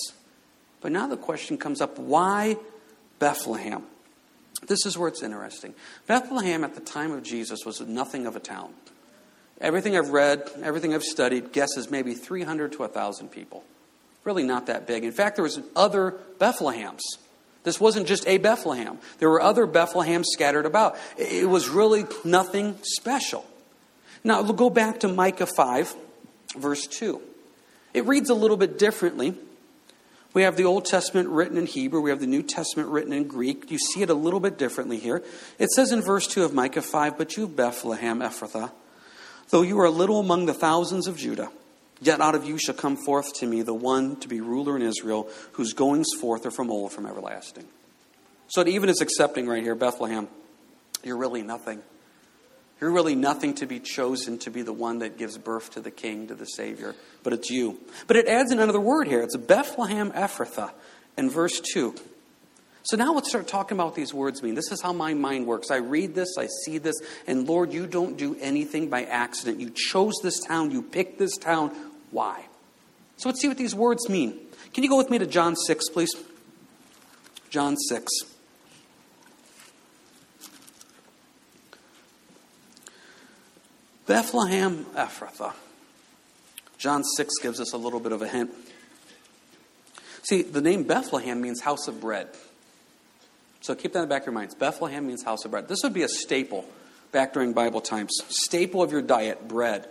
But 0.81 0.91
now 0.91 1.07
the 1.07 1.17
question 1.17 1.57
comes 1.57 1.81
up 1.81 1.97
why 1.97 2.57
Bethlehem? 3.17 3.83
This 4.67 4.85
is 4.85 4.95
where 4.95 5.07
it's 5.07 5.23
interesting. 5.23 5.73
Bethlehem 6.05 6.63
at 6.63 6.75
the 6.75 6.81
time 6.81 7.11
of 7.11 7.23
Jesus 7.23 7.65
was 7.65 7.81
nothing 7.81 8.27
of 8.27 8.35
a 8.35 8.39
town. 8.39 8.73
Everything 9.59 9.97
I've 9.97 10.09
read, 10.09 10.49
everything 10.61 10.93
I've 10.93 11.03
studied, 11.03 11.51
guesses 11.51 11.89
maybe 11.89 12.13
300 12.13 12.73
to 12.73 12.79
1,000 12.79 13.29
people. 13.29 13.63
Really 14.23 14.43
not 14.43 14.67
that 14.67 14.85
big. 14.85 15.03
In 15.03 15.11
fact, 15.11 15.35
there 15.35 15.43
was 15.43 15.59
other 15.75 16.15
Bethlehems. 16.37 16.99
This 17.63 17.79
wasn't 17.79 18.07
just 18.07 18.27
a 18.27 18.37
Bethlehem. 18.37 18.99
There 19.19 19.29
were 19.29 19.41
other 19.41 19.65
Bethlehems 19.65 20.25
scattered 20.25 20.65
about. 20.65 20.95
It 21.17 21.49
was 21.49 21.69
really 21.69 22.05
nothing 22.23 22.77
special. 22.81 23.45
Now, 24.23 24.41
we'll 24.41 24.53
go 24.53 24.69
back 24.69 24.99
to 25.01 25.07
Micah 25.07 25.45
5, 25.45 25.95
verse 26.57 26.87
2. 26.87 27.21
It 27.93 28.05
reads 28.05 28.29
a 28.29 28.35
little 28.35 28.57
bit 28.57 28.77
differently. 28.77 29.33
We 30.33 30.43
have 30.43 30.55
the 30.55 30.65
Old 30.65 30.85
Testament 30.85 31.29
written 31.29 31.57
in 31.57 31.65
Hebrew, 31.65 31.99
we 31.99 32.09
have 32.11 32.19
the 32.19 32.27
New 32.27 32.43
Testament 32.43 32.89
written 32.89 33.11
in 33.11 33.27
Greek. 33.27 33.71
You 33.71 33.79
see 33.79 34.01
it 34.01 34.09
a 34.09 34.13
little 34.13 34.39
bit 34.39 34.57
differently 34.57 34.99
here. 34.99 35.23
It 35.57 35.71
says 35.71 35.91
in 35.91 36.01
verse 36.01 36.27
2 36.27 36.43
of 36.43 36.53
Micah 36.53 36.81
5, 36.81 37.17
But 37.17 37.37
you, 37.37 37.47
Bethlehem, 37.47 38.19
Ephrathah, 38.19 38.71
Though 39.49 39.61
you 39.61 39.79
are 39.79 39.89
little 39.89 40.19
among 40.19 40.45
the 40.45 40.53
thousands 40.53 41.07
of 41.07 41.17
Judah, 41.17 41.49
yet 42.01 42.19
out 42.19 42.35
of 42.35 42.45
you 42.45 42.57
shall 42.57 42.75
come 42.75 42.97
forth 42.97 43.33
to 43.35 43.45
me 43.45 43.61
the 43.61 43.73
one 43.73 44.17
to 44.17 44.27
be 44.27 44.41
ruler 44.41 44.75
in 44.75 44.81
Israel, 44.81 45.29
whose 45.53 45.73
goings 45.73 46.07
forth 46.19 46.45
are 46.45 46.51
from 46.51 46.69
old, 46.69 46.91
from 46.91 47.05
everlasting. 47.05 47.65
So 48.49 48.65
even 48.65 48.89
is 48.89 49.01
accepting 49.01 49.47
right 49.47 49.63
here, 49.63 49.75
Bethlehem, 49.75 50.27
you're 51.03 51.17
really 51.17 51.43
nothing. 51.43 51.81
You're 52.79 52.91
really 52.91 53.15
nothing 53.15 53.55
to 53.55 53.65
be 53.65 53.79
chosen 53.79 54.37
to 54.39 54.51
be 54.51 54.61
the 54.61 54.73
one 54.73 54.99
that 54.99 55.17
gives 55.17 55.37
birth 55.37 55.71
to 55.71 55.81
the 55.81 55.91
king, 55.91 56.27
to 56.27 56.35
the 56.35 56.45
Savior, 56.45 56.95
but 57.23 57.33
it's 57.33 57.49
you. 57.49 57.79
But 58.05 58.17
it 58.17 58.27
adds 58.27 58.51
another 58.51 58.79
word 58.79 59.07
here. 59.07 59.21
It's 59.21 59.35
Bethlehem 59.35 60.11
Ephrathah 60.11 60.71
in 61.17 61.29
verse 61.29 61.59
2. 61.73 61.95
So 62.87 62.95
now 62.95 63.13
let's 63.13 63.27
start 63.27 63.49
talking 63.49 63.77
about 63.77 63.95
these 63.95 64.13
words 64.13 64.41
mean. 64.41 64.55
This 64.55 64.71
is 64.71 64.81
how 64.81 64.93
my 64.93 65.13
mind 65.13 65.45
works. 65.45 65.71
I 65.71 65.75
read 65.75 66.15
this, 66.15 66.37
I 66.37 66.47
see 66.63 66.77
this, 66.77 66.95
and 67.27 67.45
Lord, 67.45 67.73
you 67.73 67.85
don't 67.85 68.15
do 68.15 68.37
anything 68.39 68.87
by 68.87 69.03
accident. 69.03 69.59
You 69.59 69.71
chose 69.71 70.13
this 70.23 70.39
town, 70.39 70.71
you 70.71 70.81
picked 70.81 71.19
this 71.19 71.35
town. 71.35 71.75
Why? 72.11 72.45
So 73.17 73.27
let's 73.27 73.41
see 73.41 73.49
what 73.49 73.57
these 73.57 73.75
words 73.75 74.07
mean. 74.07 74.39
Can 74.73 74.85
you 74.85 74.89
go 74.89 74.95
with 74.95 75.09
me 75.09 75.17
to 75.17 75.25
John 75.25 75.57
6, 75.57 75.89
please? 75.89 76.11
John 77.49 77.75
6. 77.75 78.09
Bethlehem 84.05 84.85
Ephrathah. 84.95 85.51
John 86.77 87.03
6 87.03 87.33
gives 87.41 87.59
us 87.59 87.73
a 87.73 87.77
little 87.77 87.99
bit 87.99 88.13
of 88.13 88.21
a 88.21 88.29
hint. 88.29 88.51
See, 90.23 90.41
the 90.41 90.61
name 90.61 90.83
Bethlehem 90.83 91.41
means 91.41 91.59
house 91.59 91.89
of 91.89 91.99
bread. 91.99 92.29
So 93.61 93.75
keep 93.75 93.93
that 93.93 93.99
in 93.99 94.05
the 94.05 94.13
back 94.13 94.23
of 94.23 94.27
your 94.27 94.33
minds. 94.33 94.55
Bethlehem 94.55 95.07
means 95.07 95.23
house 95.23 95.45
of 95.45 95.51
bread. 95.51 95.67
This 95.67 95.79
would 95.83 95.93
be 95.93 96.03
a 96.03 96.09
staple 96.09 96.65
back 97.11 97.33
during 97.33 97.53
Bible 97.53 97.81
times. 97.81 98.15
Staple 98.29 98.81
of 98.81 98.91
your 98.91 99.01
diet, 99.01 99.47
bread. 99.47 99.87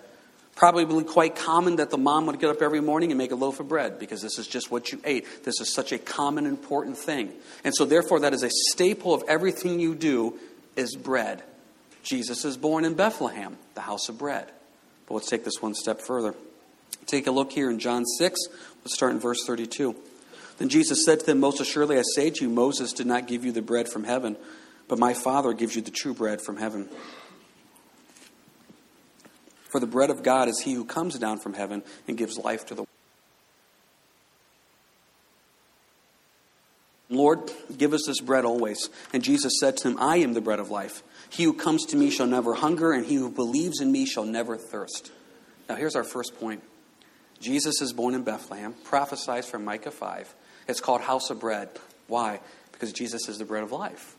Probably 0.54 1.04
quite 1.04 1.36
common 1.36 1.76
that 1.76 1.90
the 1.90 1.98
mom 1.98 2.26
would 2.26 2.40
get 2.40 2.48
up 2.48 2.62
every 2.62 2.80
morning 2.80 3.10
and 3.10 3.18
make 3.18 3.30
a 3.30 3.36
loaf 3.36 3.60
of 3.60 3.68
bread 3.68 3.98
because 3.98 4.22
this 4.22 4.38
is 4.38 4.46
just 4.46 4.70
what 4.70 4.90
you 4.90 5.00
ate. 5.04 5.44
This 5.44 5.60
is 5.60 5.74
such 5.74 5.92
a 5.92 5.98
common, 5.98 6.46
important 6.46 6.96
thing. 6.96 7.32
And 7.62 7.74
so, 7.74 7.84
therefore, 7.84 8.20
that 8.20 8.32
is 8.32 8.42
a 8.42 8.48
staple 8.50 9.12
of 9.12 9.22
everything 9.28 9.80
you 9.80 9.94
do 9.94 10.38
is 10.74 10.96
bread. 10.96 11.42
Jesus 12.02 12.46
is 12.46 12.56
born 12.56 12.86
in 12.86 12.94
Bethlehem, 12.94 13.58
the 13.74 13.82
house 13.82 14.08
of 14.08 14.16
bread. 14.16 14.50
But 15.06 15.14
let's 15.14 15.28
take 15.28 15.44
this 15.44 15.60
one 15.60 15.74
step 15.74 16.00
further. 16.00 16.34
Take 17.06 17.26
a 17.26 17.30
look 17.30 17.52
here 17.52 17.70
in 17.70 17.78
John 17.78 18.04
6. 18.04 18.40
Let's 18.82 18.94
start 18.94 19.12
in 19.12 19.20
verse 19.20 19.44
32. 19.44 19.94
Then 20.58 20.68
Jesus 20.68 21.04
said 21.04 21.20
to 21.20 21.26
them, 21.26 21.40
Most 21.40 21.60
assuredly 21.60 21.98
I 21.98 22.02
say 22.14 22.30
to 22.30 22.44
you, 22.44 22.50
Moses 22.50 22.92
did 22.92 23.06
not 23.06 23.26
give 23.26 23.44
you 23.44 23.52
the 23.52 23.62
bread 23.62 23.88
from 23.88 24.04
heaven, 24.04 24.36
but 24.88 24.98
my 24.98 25.14
Father 25.14 25.52
gives 25.52 25.76
you 25.76 25.82
the 25.82 25.90
true 25.90 26.14
bread 26.14 26.40
from 26.40 26.56
heaven. 26.56 26.88
For 29.68 29.80
the 29.80 29.86
bread 29.86 30.10
of 30.10 30.22
God 30.22 30.48
is 30.48 30.60
he 30.60 30.72
who 30.72 30.84
comes 30.84 31.18
down 31.18 31.38
from 31.38 31.54
heaven 31.54 31.82
and 32.08 32.16
gives 32.16 32.38
life 32.38 32.66
to 32.66 32.74
the 32.74 32.82
world. 32.82 32.88
Lord, 37.08 37.50
give 37.76 37.92
us 37.92 38.04
this 38.06 38.20
bread 38.20 38.44
always. 38.44 38.90
And 39.12 39.22
Jesus 39.22 39.60
said 39.60 39.76
to 39.78 39.88
him, 39.88 39.98
I 40.00 40.16
am 40.18 40.32
the 40.32 40.40
bread 40.40 40.58
of 40.58 40.70
life. 40.70 41.02
He 41.30 41.44
who 41.44 41.52
comes 41.52 41.84
to 41.86 41.96
me 41.96 42.10
shall 42.10 42.26
never 42.26 42.54
hunger, 42.54 42.92
and 42.92 43.06
he 43.06 43.14
who 43.14 43.30
believes 43.30 43.80
in 43.80 43.92
me 43.92 44.06
shall 44.06 44.24
never 44.24 44.56
thirst. 44.56 45.12
Now, 45.68 45.76
here's 45.76 45.94
our 45.94 46.04
first 46.04 46.38
point 46.40 46.62
Jesus 47.40 47.80
is 47.80 47.92
born 47.92 48.14
in 48.14 48.22
Bethlehem, 48.22 48.74
prophesies 48.84 49.46
from 49.46 49.64
Micah 49.64 49.90
5. 49.90 50.34
It's 50.68 50.80
called 50.80 51.00
House 51.00 51.30
of 51.30 51.40
Bread. 51.40 51.68
Why? 52.08 52.40
Because 52.72 52.92
Jesus 52.92 53.28
is 53.28 53.38
the 53.38 53.44
bread 53.44 53.62
of 53.62 53.72
life. 53.72 54.16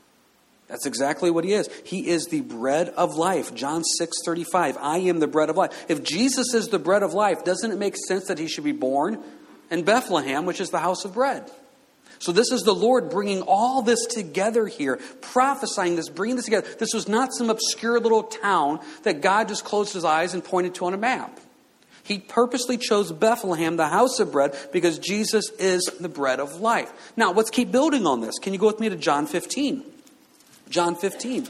That's 0.68 0.86
exactly 0.86 1.32
what 1.32 1.46
he 1.46 1.54
is. 1.54 1.70
He 1.86 2.08
is 2.08 2.26
the 2.26 2.42
bread 2.42 2.90
of 2.90 3.16
life. 3.16 3.56
John 3.56 3.84
6 3.84 4.18
35. 4.26 4.78
I 4.78 4.98
am 5.00 5.20
the 5.20 5.28
bread 5.28 5.50
of 5.50 5.56
life. 5.56 5.86
If 5.88 6.04
Jesus 6.04 6.54
is 6.54 6.68
the 6.68 6.80
bread 6.80 7.04
of 7.04 7.14
life, 7.14 7.44
doesn't 7.46 7.72
it 7.72 7.80
make 7.80 7.96
sense 8.08 8.26
that 8.28 8.40
he 8.40 8.48
should 8.48 8.66
be 8.66 8.74
born 8.74 9.24
in 9.72 9.84
Bethlehem, 9.84 10.46
which 10.46 10.60
is 10.60 10.70
the 10.70 10.80
house 10.80 11.06
of 11.06 11.14
bread? 11.14 11.50
So, 12.20 12.32
this 12.32 12.52
is 12.52 12.64
the 12.64 12.74
Lord 12.74 13.10
bringing 13.10 13.44
all 13.44 13.82
this 13.82 14.06
together 14.06 14.66
here, 14.68 15.00
prophesying 15.22 15.96
this, 15.96 16.10
bringing 16.10 16.36
this 16.36 16.46
together. 16.46 16.68
This 16.80 16.94
was 16.94 17.08
not 17.08 17.34
some 17.34 17.50
obscure 17.50 18.00
little 18.00 18.24
town 18.24 18.80
that 19.04 19.22
God 19.22 19.48
just 19.48 19.64
closed 19.64 19.94
his 19.94 20.04
eyes 20.04 20.34
and 20.34 20.44
pointed 20.44 20.76
to 20.76 20.86
on 20.86 20.94
a 20.94 20.98
map. 20.98 21.40
He 22.08 22.20
purposely 22.20 22.78
chose 22.78 23.12
Bethlehem, 23.12 23.76
the 23.76 23.90
house 23.90 24.22
of 24.22 24.32
bread, 24.32 24.58
because 24.72 24.98
Jesus 24.98 25.50
is 25.60 25.84
the 26.00 26.08
bread 26.08 26.40
of 26.40 26.62
life. 26.62 26.90
Now, 27.18 27.34
let's 27.34 27.50
keep 27.50 27.70
building 27.70 28.08
on 28.08 28.22
this. 28.22 28.40
Can 28.40 28.54
you 28.54 28.60
go 28.60 28.68
with 28.68 28.80
me 28.80 28.88
to 28.88 28.96
John 28.96 29.28
15? 29.28 29.84
John 30.70 30.96
15. 30.96 31.50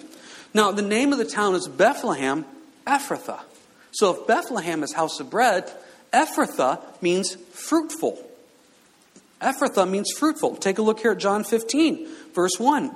Now, 0.55 0.71
the 0.71 0.81
name 0.81 1.11
of 1.11 1.19
the 1.19 1.25
town 1.25 1.53
is 1.53 1.67
Bethlehem, 1.67 2.43
Ephrathah. 2.87 3.41
So, 3.91 4.15
if 4.15 4.25
Bethlehem 4.25 4.81
is 4.81 4.93
house 4.93 5.19
of 5.19 5.29
bread, 5.29 5.71
Ephrathah 6.11 6.81
means 7.03 7.35
fruitful. 7.51 8.17
Ephrathah 9.39 9.87
means 9.87 10.11
fruitful. 10.17 10.55
Take 10.55 10.79
a 10.79 10.81
look 10.81 11.01
here 11.01 11.11
at 11.11 11.19
John 11.19 11.43
15, 11.43 12.07
verse 12.33 12.59
1. 12.59 12.95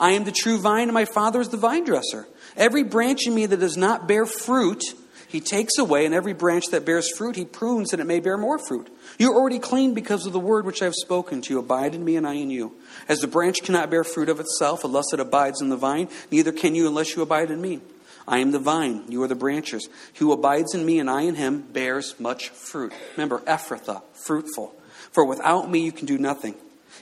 I 0.00 0.10
am 0.12 0.24
the 0.24 0.32
true 0.32 0.58
vine, 0.58 0.88
and 0.88 0.94
my 0.94 1.04
Father 1.04 1.40
is 1.40 1.50
the 1.50 1.56
vine 1.56 1.84
dresser. 1.84 2.26
Every 2.56 2.82
branch 2.82 3.28
in 3.28 3.36
me 3.36 3.46
that 3.46 3.60
does 3.60 3.76
not 3.76 4.08
bear 4.08 4.26
fruit, 4.26 4.82
he 5.28 5.40
takes 5.40 5.76
away, 5.78 6.06
and 6.06 6.14
every 6.14 6.32
branch 6.32 6.64
that 6.70 6.86
bears 6.86 7.10
fruit, 7.16 7.36
he 7.36 7.44
prunes 7.44 7.90
that 7.90 8.00
it 8.00 8.06
may 8.06 8.18
bear 8.18 8.38
more 8.38 8.58
fruit. 8.58 8.88
You 9.18 9.30
are 9.30 9.34
already 9.34 9.58
clean 9.58 9.92
because 9.92 10.24
of 10.24 10.32
the 10.32 10.40
word 10.40 10.64
which 10.64 10.80
I 10.80 10.86
have 10.86 10.94
spoken 10.94 11.42
to 11.42 11.54
you. 11.54 11.58
Abide 11.58 11.94
in 11.94 12.04
me, 12.04 12.16
and 12.16 12.26
I 12.26 12.34
in 12.34 12.50
you. 12.50 12.72
As 13.08 13.20
the 13.20 13.26
branch 13.26 13.62
cannot 13.62 13.90
bear 13.90 14.04
fruit 14.04 14.30
of 14.30 14.40
itself 14.40 14.84
unless 14.84 15.12
it 15.12 15.20
abides 15.20 15.60
in 15.60 15.68
the 15.68 15.76
vine, 15.76 16.08
neither 16.30 16.50
can 16.50 16.74
you 16.74 16.88
unless 16.88 17.14
you 17.14 17.22
abide 17.22 17.50
in 17.50 17.60
me. 17.60 17.80
I 18.26 18.38
am 18.38 18.52
the 18.52 18.58
vine, 18.58 19.04
you 19.08 19.22
are 19.22 19.28
the 19.28 19.34
branches. 19.34 19.88
He 20.12 20.18
who 20.18 20.32
abides 20.32 20.74
in 20.74 20.84
me 20.84 20.98
and 20.98 21.08
I 21.08 21.22
in 21.22 21.34
him 21.34 21.62
bears 21.62 22.18
much 22.20 22.50
fruit. 22.50 22.92
Remember, 23.16 23.38
Ephrathah, 23.40 24.02
fruitful. 24.12 24.74
For 25.12 25.24
without 25.24 25.70
me 25.70 25.80
you 25.80 25.92
can 25.92 26.06
do 26.06 26.18
nothing. 26.18 26.54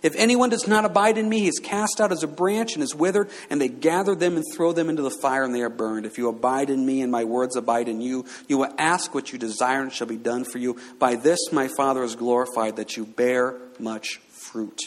If 0.03 0.15
anyone 0.17 0.51
does 0.51 0.67
not 0.67 0.85
abide 0.85 1.19
in 1.19 1.29
me, 1.29 1.41
he 1.41 1.49
is 1.49 1.59
cast 1.59 2.01
out 2.01 2.13
as 2.13 2.23
a 2.23 2.29
branch 2.29 2.75
and 2.75 2.83
is 2.83 2.95
withered, 2.95 3.31
and 3.51 3.61
they 3.61 3.69
gather 3.69 4.15
them 4.15 4.37
and 4.37 4.45
throw 4.55 4.73
them 4.73 4.89
into 4.89 5.03
the 5.03 5.11
fire, 5.11 5.45
and 5.45 5.55
they 5.55 5.63
are 5.63 5.69
burned. 5.69 6.07
If 6.07 6.19
you 6.19 6.29
abide 6.29 6.71
in 6.71 6.85
me 6.85 7.03
and 7.03 7.11
my 7.11 7.25
words 7.25 7.57
abide 7.57 7.89
in 7.89 8.01
you, 8.01 8.27
you 8.49 8.59
will 8.59 8.75
ask 8.79 9.15
what 9.15 9.33
you 9.33 9.39
desire, 9.39 9.83
and 9.83 9.93
shall 9.93 10.07
be 10.07 10.17
done 10.17 10.45
for 10.45 10.59
you. 10.59 10.79
By 10.99 11.17
this 11.17 11.53
my 11.53 11.69
Father 11.69 12.03
is 12.03 12.17
glorified, 12.17 12.77
that 12.77 12.97
you 12.97 13.05
bear 13.05 13.57
much 13.79 14.17
fruit. 14.29 14.81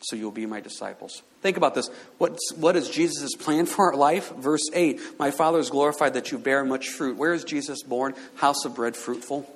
So 0.00 0.16
you'll 0.16 0.30
be 0.30 0.46
my 0.46 0.60
disciples. 0.60 1.22
Think 1.40 1.56
about 1.56 1.74
this. 1.74 1.90
What's, 2.18 2.52
what 2.54 2.76
is 2.76 2.88
Jesus' 2.88 3.34
plan 3.34 3.66
for 3.66 3.90
our 3.92 3.96
life? 3.96 4.32
Verse 4.36 4.68
8 4.72 5.00
My 5.18 5.30
Father 5.30 5.58
is 5.58 5.70
glorified 5.70 6.14
that 6.14 6.30
you 6.30 6.38
bear 6.38 6.64
much 6.64 6.88
fruit. 6.88 7.16
Where 7.16 7.32
is 7.32 7.44
Jesus 7.44 7.82
born? 7.82 8.14
House 8.36 8.64
of 8.64 8.74
bread, 8.74 8.96
fruitful. 8.96 9.48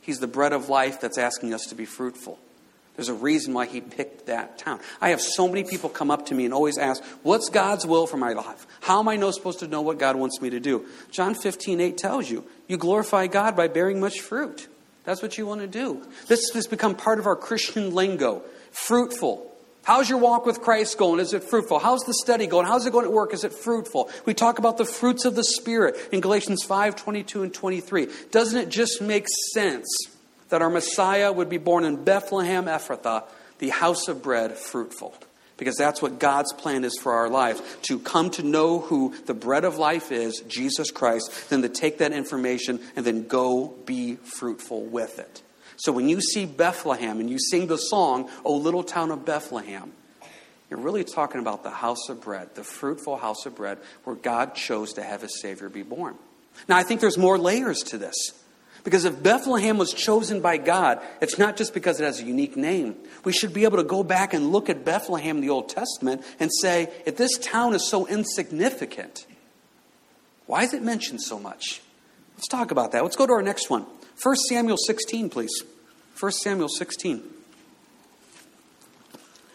He's 0.00 0.18
the 0.18 0.26
bread 0.26 0.52
of 0.52 0.68
life 0.68 1.00
that's 1.00 1.18
asking 1.18 1.54
us 1.54 1.66
to 1.66 1.74
be 1.74 1.84
fruitful. 1.84 2.38
There's 2.96 3.08
a 3.08 3.14
reason 3.14 3.54
why 3.54 3.66
he 3.66 3.80
picked 3.80 4.26
that 4.26 4.58
town. 4.58 4.80
I 5.00 5.10
have 5.10 5.20
so 5.20 5.48
many 5.48 5.64
people 5.64 5.88
come 5.88 6.10
up 6.10 6.26
to 6.26 6.34
me 6.34 6.44
and 6.44 6.52
always 6.52 6.76
ask, 6.76 7.02
What's 7.22 7.48
God's 7.48 7.86
will 7.86 8.06
for 8.06 8.18
my 8.18 8.34
life? 8.34 8.66
How 8.80 9.00
am 9.00 9.08
I 9.08 9.16
not 9.16 9.34
supposed 9.34 9.60
to 9.60 9.68
know 9.68 9.80
what 9.80 9.98
God 9.98 10.16
wants 10.16 10.42
me 10.42 10.50
to 10.50 10.60
do? 10.60 10.84
John 11.10 11.34
15, 11.34 11.80
8 11.80 11.96
tells 11.96 12.30
you, 12.30 12.44
You 12.68 12.76
glorify 12.76 13.28
God 13.28 13.56
by 13.56 13.68
bearing 13.68 13.98
much 13.98 14.20
fruit. 14.20 14.68
That's 15.04 15.22
what 15.22 15.38
you 15.38 15.46
want 15.46 15.62
to 15.62 15.66
do. 15.66 16.06
This 16.28 16.50
has 16.52 16.66
become 16.66 16.94
part 16.94 17.18
of 17.18 17.26
our 17.26 17.34
Christian 17.34 17.94
lingo. 17.94 18.42
Fruitful. 18.72 19.48
How's 19.84 20.08
your 20.08 20.18
walk 20.18 20.46
with 20.46 20.60
Christ 20.60 20.96
going? 20.96 21.18
Is 21.18 21.32
it 21.32 21.42
fruitful? 21.42 21.80
How's 21.80 22.02
the 22.02 22.14
study 22.14 22.46
going? 22.46 22.66
How's 22.66 22.86
it 22.86 22.92
going 22.92 23.06
at 23.06 23.12
work? 23.12 23.34
Is 23.34 23.42
it 23.42 23.52
fruitful? 23.52 24.10
We 24.26 24.34
talk 24.34 24.60
about 24.60 24.78
the 24.78 24.84
fruits 24.84 25.24
of 25.24 25.34
the 25.34 25.42
Spirit 25.42 25.96
in 26.12 26.20
Galatians 26.20 26.62
5 26.62 26.94
22 26.94 27.42
and 27.42 27.54
23. 27.54 28.08
Doesn't 28.30 28.60
it 28.60 28.68
just 28.68 29.00
make 29.00 29.26
sense 29.54 29.88
that 30.52 30.60
our 30.60 30.70
Messiah 30.70 31.32
would 31.32 31.48
be 31.48 31.56
born 31.56 31.84
in 31.84 32.04
Bethlehem 32.04 32.66
Ephrathah, 32.66 33.24
the 33.58 33.70
house 33.70 34.06
of 34.06 34.22
bread, 34.22 34.52
fruitful? 34.52 35.14
Because 35.56 35.76
that's 35.76 36.02
what 36.02 36.18
God's 36.18 36.52
plan 36.52 36.84
is 36.84 36.98
for 37.00 37.14
our 37.14 37.30
lives 37.30 37.62
to 37.82 37.98
come 37.98 38.30
to 38.32 38.42
know 38.42 38.78
who 38.78 39.14
the 39.24 39.32
bread 39.32 39.64
of 39.64 39.78
life 39.78 40.12
is, 40.12 40.42
Jesus 40.46 40.90
Christ, 40.90 41.48
then 41.48 41.62
to 41.62 41.70
take 41.70 41.98
that 41.98 42.12
information 42.12 42.80
and 42.96 43.06
then 43.06 43.26
go 43.26 43.68
be 43.86 44.16
fruitful 44.16 44.82
with 44.84 45.18
it. 45.18 45.40
So 45.76 45.90
when 45.90 46.10
you 46.10 46.20
see 46.20 46.44
Bethlehem 46.44 47.18
and 47.18 47.30
you 47.30 47.38
sing 47.38 47.66
the 47.66 47.78
song, 47.78 48.28
O 48.44 48.54
Little 48.54 48.84
Town 48.84 49.10
of 49.10 49.24
Bethlehem, 49.24 49.90
you're 50.68 50.80
really 50.80 51.04
talking 51.04 51.40
about 51.40 51.62
the 51.62 51.70
house 51.70 52.10
of 52.10 52.20
bread, 52.20 52.54
the 52.56 52.64
fruitful 52.64 53.16
house 53.16 53.46
of 53.46 53.56
bread 53.56 53.78
where 54.04 54.16
God 54.16 54.54
chose 54.54 54.92
to 54.94 55.02
have 55.02 55.22
his 55.22 55.40
Savior 55.40 55.70
be 55.70 55.82
born. 55.82 56.14
Now, 56.68 56.76
I 56.76 56.82
think 56.82 57.00
there's 57.00 57.16
more 57.16 57.38
layers 57.38 57.78
to 57.84 57.96
this. 57.96 58.14
Because 58.84 59.04
if 59.04 59.22
Bethlehem 59.22 59.78
was 59.78 59.92
chosen 59.92 60.40
by 60.40 60.56
God, 60.56 61.00
it's 61.20 61.38
not 61.38 61.56
just 61.56 61.72
because 61.72 62.00
it 62.00 62.04
has 62.04 62.20
a 62.20 62.24
unique 62.24 62.56
name. 62.56 62.96
We 63.24 63.32
should 63.32 63.54
be 63.54 63.64
able 63.64 63.76
to 63.76 63.84
go 63.84 64.02
back 64.02 64.34
and 64.34 64.50
look 64.50 64.68
at 64.68 64.84
Bethlehem 64.84 65.36
in 65.36 65.42
the 65.42 65.50
Old 65.50 65.68
Testament 65.68 66.22
and 66.40 66.50
say, 66.60 66.92
if 67.06 67.16
this 67.16 67.38
town 67.38 67.74
is 67.74 67.88
so 67.88 68.06
insignificant, 68.08 69.26
why 70.46 70.64
is 70.64 70.74
it 70.74 70.82
mentioned 70.82 71.22
so 71.22 71.38
much? 71.38 71.80
Let's 72.36 72.48
talk 72.48 72.72
about 72.72 72.90
that. 72.92 73.04
Let's 73.04 73.14
go 73.14 73.26
to 73.26 73.32
our 73.32 73.42
next 73.42 73.70
one. 73.70 73.86
1 74.20 74.36
Samuel 74.48 74.76
16, 74.76 75.30
please. 75.30 75.62
1 76.18 76.32
Samuel 76.32 76.68
16. 76.68 77.22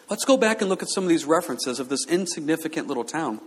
Let's 0.09 0.23
go 0.23 0.37
back 0.37 0.61
and 0.61 0.69
look 0.69 0.81
at 0.81 0.89
some 0.89 1.03
of 1.03 1.09
these 1.09 1.25
references 1.25 1.81
of 1.81 1.89
this 1.89 2.05
insignificant 2.07 2.87
little 2.87 3.03
town 3.03 3.41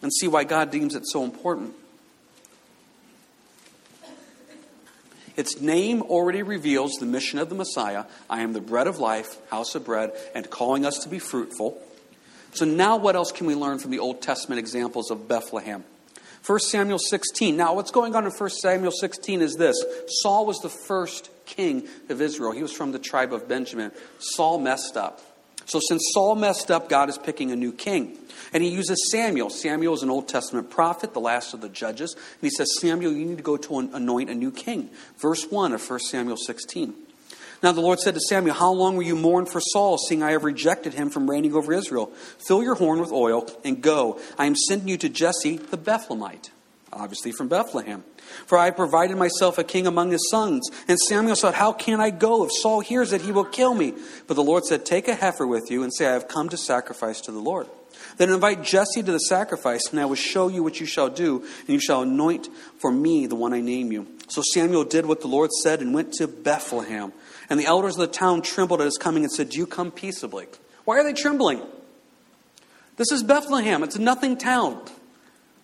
and 0.00 0.12
see 0.12 0.28
why 0.28 0.44
God 0.44 0.70
deems 0.70 0.94
it 0.94 1.02
so 1.06 1.24
important. 1.24 1.74
Its 5.36 5.60
name 5.60 6.02
already 6.02 6.42
reveals 6.42 6.92
the 6.94 7.06
mission 7.06 7.38
of 7.38 7.48
the 7.48 7.54
Messiah 7.54 8.04
I 8.28 8.42
am 8.42 8.52
the 8.52 8.60
bread 8.60 8.86
of 8.86 8.98
life, 8.98 9.36
house 9.50 9.74
of 9.74 9.84
bread, 9.84 10.12
and 10.34 10.48
calling 10.50 10.84
us 10.84 10.98
to 11.00 11.08
be 11.08 11.18
fruitful. 11.18 11.80
So, 12.54 12.64
now 12.66 12.98
what 12.98 13.16
else 13.16 13.32
can 13.32 13.46
we 13.46 13.54
learn 13.54 13.78
from 13.78 13.90
the 13.90 13.98
Old 13.98 14.20
Testament 14.20 14.58
examples 14.58 15.10
of 15.10 15.26
Bethlehem? 15.26 15.84
1 16.44 16.58
Samuel 16.58 16.98
16. 16.98 17.56
Now, 17.56 17.74
what's 17.74 17.92
going 17.92 18.16
on 18.16 18.26
in 18.26 18.32
1 18.32 18.50
Samuel 18.50 18.90
16 18.90 19.40
is 19.40 19.54
this 19.54 19.82
Saul 20.08 20.44
was 20.44 20.58
the 20.58 20.68
first 20.68 21.30
king 21.46 21.88
of 22.08 22.20
Israel. 22.20 22.52
He 22.52 22.62
was 22.62 22.72
from 22.72 22.92
the 22.92 22.98
tribe 22.98 23.32
of 23.32 23.48
Benjamin. 23.48 23.92
Saul 24.18 24.58
messed 24.58 24.96
up. 24.96 25.20
So, 25.72 25.80
since 25.88 26.10
Saul 26.12 26.34
messed 26.34 26.70
up, 26.70 26.90
God 26.90 27.08
is 27.08 27.16
picking 27.16 27.50
a 27.50 27.56
new 27.56 27.72
king. 27.72 28.18
And 28.52 28.62
he 28.62 28.68
uses 28.68 29.10
Samuel. 29.10 29.48
Samuel 29.48 29.94
is 29.94 30.02
an 30.02 30.10
Old 30.10 30.28
Testament 30.28 30.68
prophet, 30.68 31.14
the 31.14 31.20
last 31.20 31.54
of 31.54 31.62
the 31.62 31.70
judges. 31.70 32.12
And 32.12 32.42
he 32.42 32.50
says, 32.50 32.78
Samuel, 32.78 33.12
you 33.12 33.24
need 33.24 33.38
to 33.38 33.42
go 33.42 33.56
to 33.56 33.78
anoint 33.78 34.28
a 34.28 34.34
new 34.34 34.50
king. 34.50 34.90
Verse 35.16 35.50
1 35.50 35.72
of 35.72 35.80
1 35.80 36.00
Samuel 36.00 36.36
16. 36.36 36.92
Now 37.62 37.72
the 37.72 37.80
Lord 37.80 38.00
said 38.00 38.12
to 38.12 38.20
Samuel, 38.20 38.54
How 38.54 38.70
long 38.70 38.98
will 38.98 39.04
you 39.04 39.16
mourn 39.16 39.46
for 39.46 39.62
Saul, 39.62 39.96
seeing 39.96 40.22
I 40.22 40.32
have 40.32 40.44
rejected 40.44 40.92
him 40.92 41.08
from 41.08 41.30
reigning 41.30 41.54
over 41.54 41.72
Israel? 41.72 42.12
Fill 42.46 42.62
your 42.62 42.74
horn 42.74 43.00
with 43.00 43.10
oil 43.10 43.48
and 43.64 43.80
go. 43.82 44.20
I 44.36 44.44
am 44.44 44.54
sending 44.54 44.88
you 44.88 44.98
to 44.98 45.08
Jesse 45.08 45.56
the 45.56 45.78
Bethlehemite, 45.78 46.50
obviously 46.92 47.32
from 47.32 47.48
Bethlehem. 47.48 48.04
For 48.46 48.58
I 48.58 48.66
have 48.66 48.76
provided 48.76 49.16
myself 49.16 49.58
a 49.58 49.64
king 49.64 49.86
among 49.86 50.10
his 50.10 50.28
sons. 50.30 50.70
And 50.88 50.98
Samuel 50.98 51.36
said, 51.36 51.54
How 51.54 51.72
can 51.72 52.00
I 52.00 52.10
go? 52.10 52.44
If 52.44 52.52
Saul 52.52 52.80
hears 52.80 53.12
it, 53.12 53.22
he 53.22 53.32
will 53.32 53.44
kill 53.44 53.74
me. 53.74 53.94
But 54.26 54.34
the 54.34 54.42
Lord 54.42 54.64
said, 54.64 54.84
Take 54.84 55.08
a 55.08 55.14
heifer 55.14 55.46
with 55.46 55.70
you 55.70 55.82
and 55.82 55.92
say, 55.92 56.06
I 56.06 56.12
have 56.12 56.28
come 56.28 56.48
to 56.50 56.56
sacrifice 56.56 57.20
to 57.22 57.32
the 57.32 57.40
Lord. 57.40 57.66
Then 58.16 58.30
invite 58.30 58.62
Jesse 58.62 59.02
to 59.02 59.12
the 59.12 59.18
sacrifice, 59.18 59.90
and 59.90 60.00
I 60.00 60.04
will 60.04 60.16
show 60.16 60.48
you 60.48 60.62
what 60.62 60.80
you 60.80 60.86
shall 60.86 61.08
do, 61.08 61.40
and 61.60 61.68
you 61.68 61.80
shall 61.80 62.02
anoint 62.02 62.48
for 62.78 62.92
me 62.92 63.26
the 63.26 63.34
one 63.34 63.52
I 63.52 63.60
name 63.60 63.92
you. 63.92 64.06
So 64.28 64.42
Samuel 64.42 64.84
did 64.84 65.06
what 65.06 65.20
the 65.20 65.28
Lord 65.28 65.50
said 65.62 65.80
and 65.80 65.94
went 65.94 66.12
to 66.14 66.26
Bethlehem. 66.26 67.12
And 67.48 67.58
the 67.58 67.66
elders 67.66 67.94
of 67.94 68.00
the 68.00 68.06
town 68.06 68.42
trembled 68.42 68.80
at 68.80 68.86
his 68.86 68.98
coming 68.98 69.24
and 69.24 69.32
said, 69.32 69.50
Do 69.50 69.58
you 69.58 69.66
come 69.66 69.90
peaceably? 69.90 70.46
Why 70.84 70.98
are 70.98 71.04
they 71.04 71.12
trembling? 71.12 71.62
This 72.96 73.12
is 73.12 73.22
Bethlehem. 73.22 73.82
It's 73.82 73.96
a 73.96 74.00
nothing 74.00 74.36
town. 74.36 74.82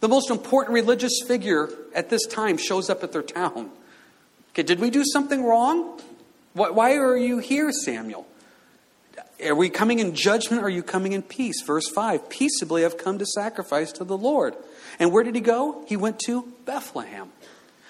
The 0.00 0.08
most 0.08 0.30
important 0.30 0.74
religious 0.74 1.22
figure 1.26 1.70
at 1.94 2.08
this 2.08 2.24
time 2.26 2.56
shows 2.56 2.88
up 2.88 3.02
at 3.02 3.12
their 3.12 3.22
town. 3.22 3.70
Okay, 4.50 4.62
did 4.62 4.80
we 4.80 4.90
do 4.90 5.04
something 5.04 5.44
wrong? 5.44 6.00
Why 6.52 6.96
are 6.96 7.16
you 7.16 7.38
here, 7.38 7.70
Samuel? 7.72 8.26
Are 9.44 9.54
we 9.54 9.70
coming 9.70 10.00
in 10.00 10.14
judgment 10.14 10.62
or 10.62 10.66
are 10.66 10.70
you 10.70 10.82
coming 10.82 11.12
in 11.12 11.22
peace? 11.22 11.62
Verse 11.62 11.88
5 11.88 12.28
Peaceably 12.28 12.84
I've 12.84 12.98
come 12.98 13.18
to 13.18 13.26
sacrifice 13.26 13.92
to 13.92 14.04
the 14.04 14.16
Lord. 14.16 14.56
And 14.98 15.12
where 15.12 15.22
did 15.22 15.34
he 15.34 15.40
go? 15.40 15.84
He 15.86 15.96
went 15.96 16.18
to 16.20 16.52
Bethlehem. 16.64 17.30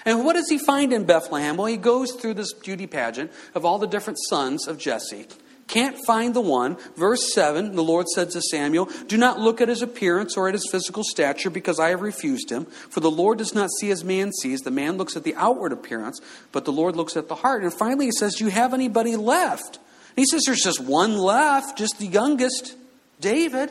And 0.04 0.24
what 0.24 0.34
does 0.34 0.48
he 0.48 0.58
find 0.58 0.92
in 0.92 1.04
Bethlehem? 1.04 1.56
Well, 1.56 1.66
he 1.66 1.76
goes 1.76 2.12
through 2.12 2.34
this 2.34 2.52
beauty 2.52 2.86
pageant 2.86 3.30
of 3.54 3.64
all 3.64 3.78
the 3.78 3.86
different 3.86 4.18
sons 4.28 4.66
of 4.66 4.78
Jesse. 4.78 5.26
Can't 5.68 5.98
find 6.06 6.32
the 6.34 6.40
one. 6.40 6.78
Verse 6.96 7.32
7, 7.34 7.76
the 7.76 7.84
Lord 7.84 8.08
said 8.08 8.30
to 8.30 8.40
Samuel, 8.40 8.86
Do 9.06 9.18
not 9.18 9.38
look 9.38 9.60
at 9.60 9.68
his 9.68 9.82
appearance 9.82 10.34
or 10.36 10.48
at 10.48 10.54
his 10.54 10.66
physical 10.70 11.04
stature, 11.04 11.50
because 11.50 11.78
I 11.78 11.90
have 11.90 12.00
refused 12.00 12.50
him. 12.50 12.64
For 12.64 13.00
the 13.00 13.10
Lord 13.10 13.36
does 13.38 13.54
not 13.54 13.68
see 13.78 13.90
as 13.90 14.02
man 14.02 14.32
sees. 14.32 14.60
The 14.60 14.70
man 14.70 14.96
looks 14.96 15.14
at 15.14 15.24
the 15.24 15.34
outward 15.36 15.72
appearance, 15.72 16.20
but 16.52 16.64
the 16.64 16.72
Lord 16.72 16.96
looks 16.96 17.18
at 17.18 17.28
the 17.28 17.34
heart. 17.34 17.62
And 17.62 17.72
finally, 17.72 18.06
he 18.06 18.12
says, 18.12 18.36
Do 18.36 18.44
you 18.44 18.50
have 18.50 18.72
anybody 18.72 19.14
left? 19.16 19.78
He 20.16 20.24
says 20.24 20.42
there's 20.46 20.62
just 20.62 20.80
one 20.80 21.18
left, 21.18 21.76
just 21.76 21.98
the 21.98 22.06
youngest, 22.06 22.74
David. 23.20 23.70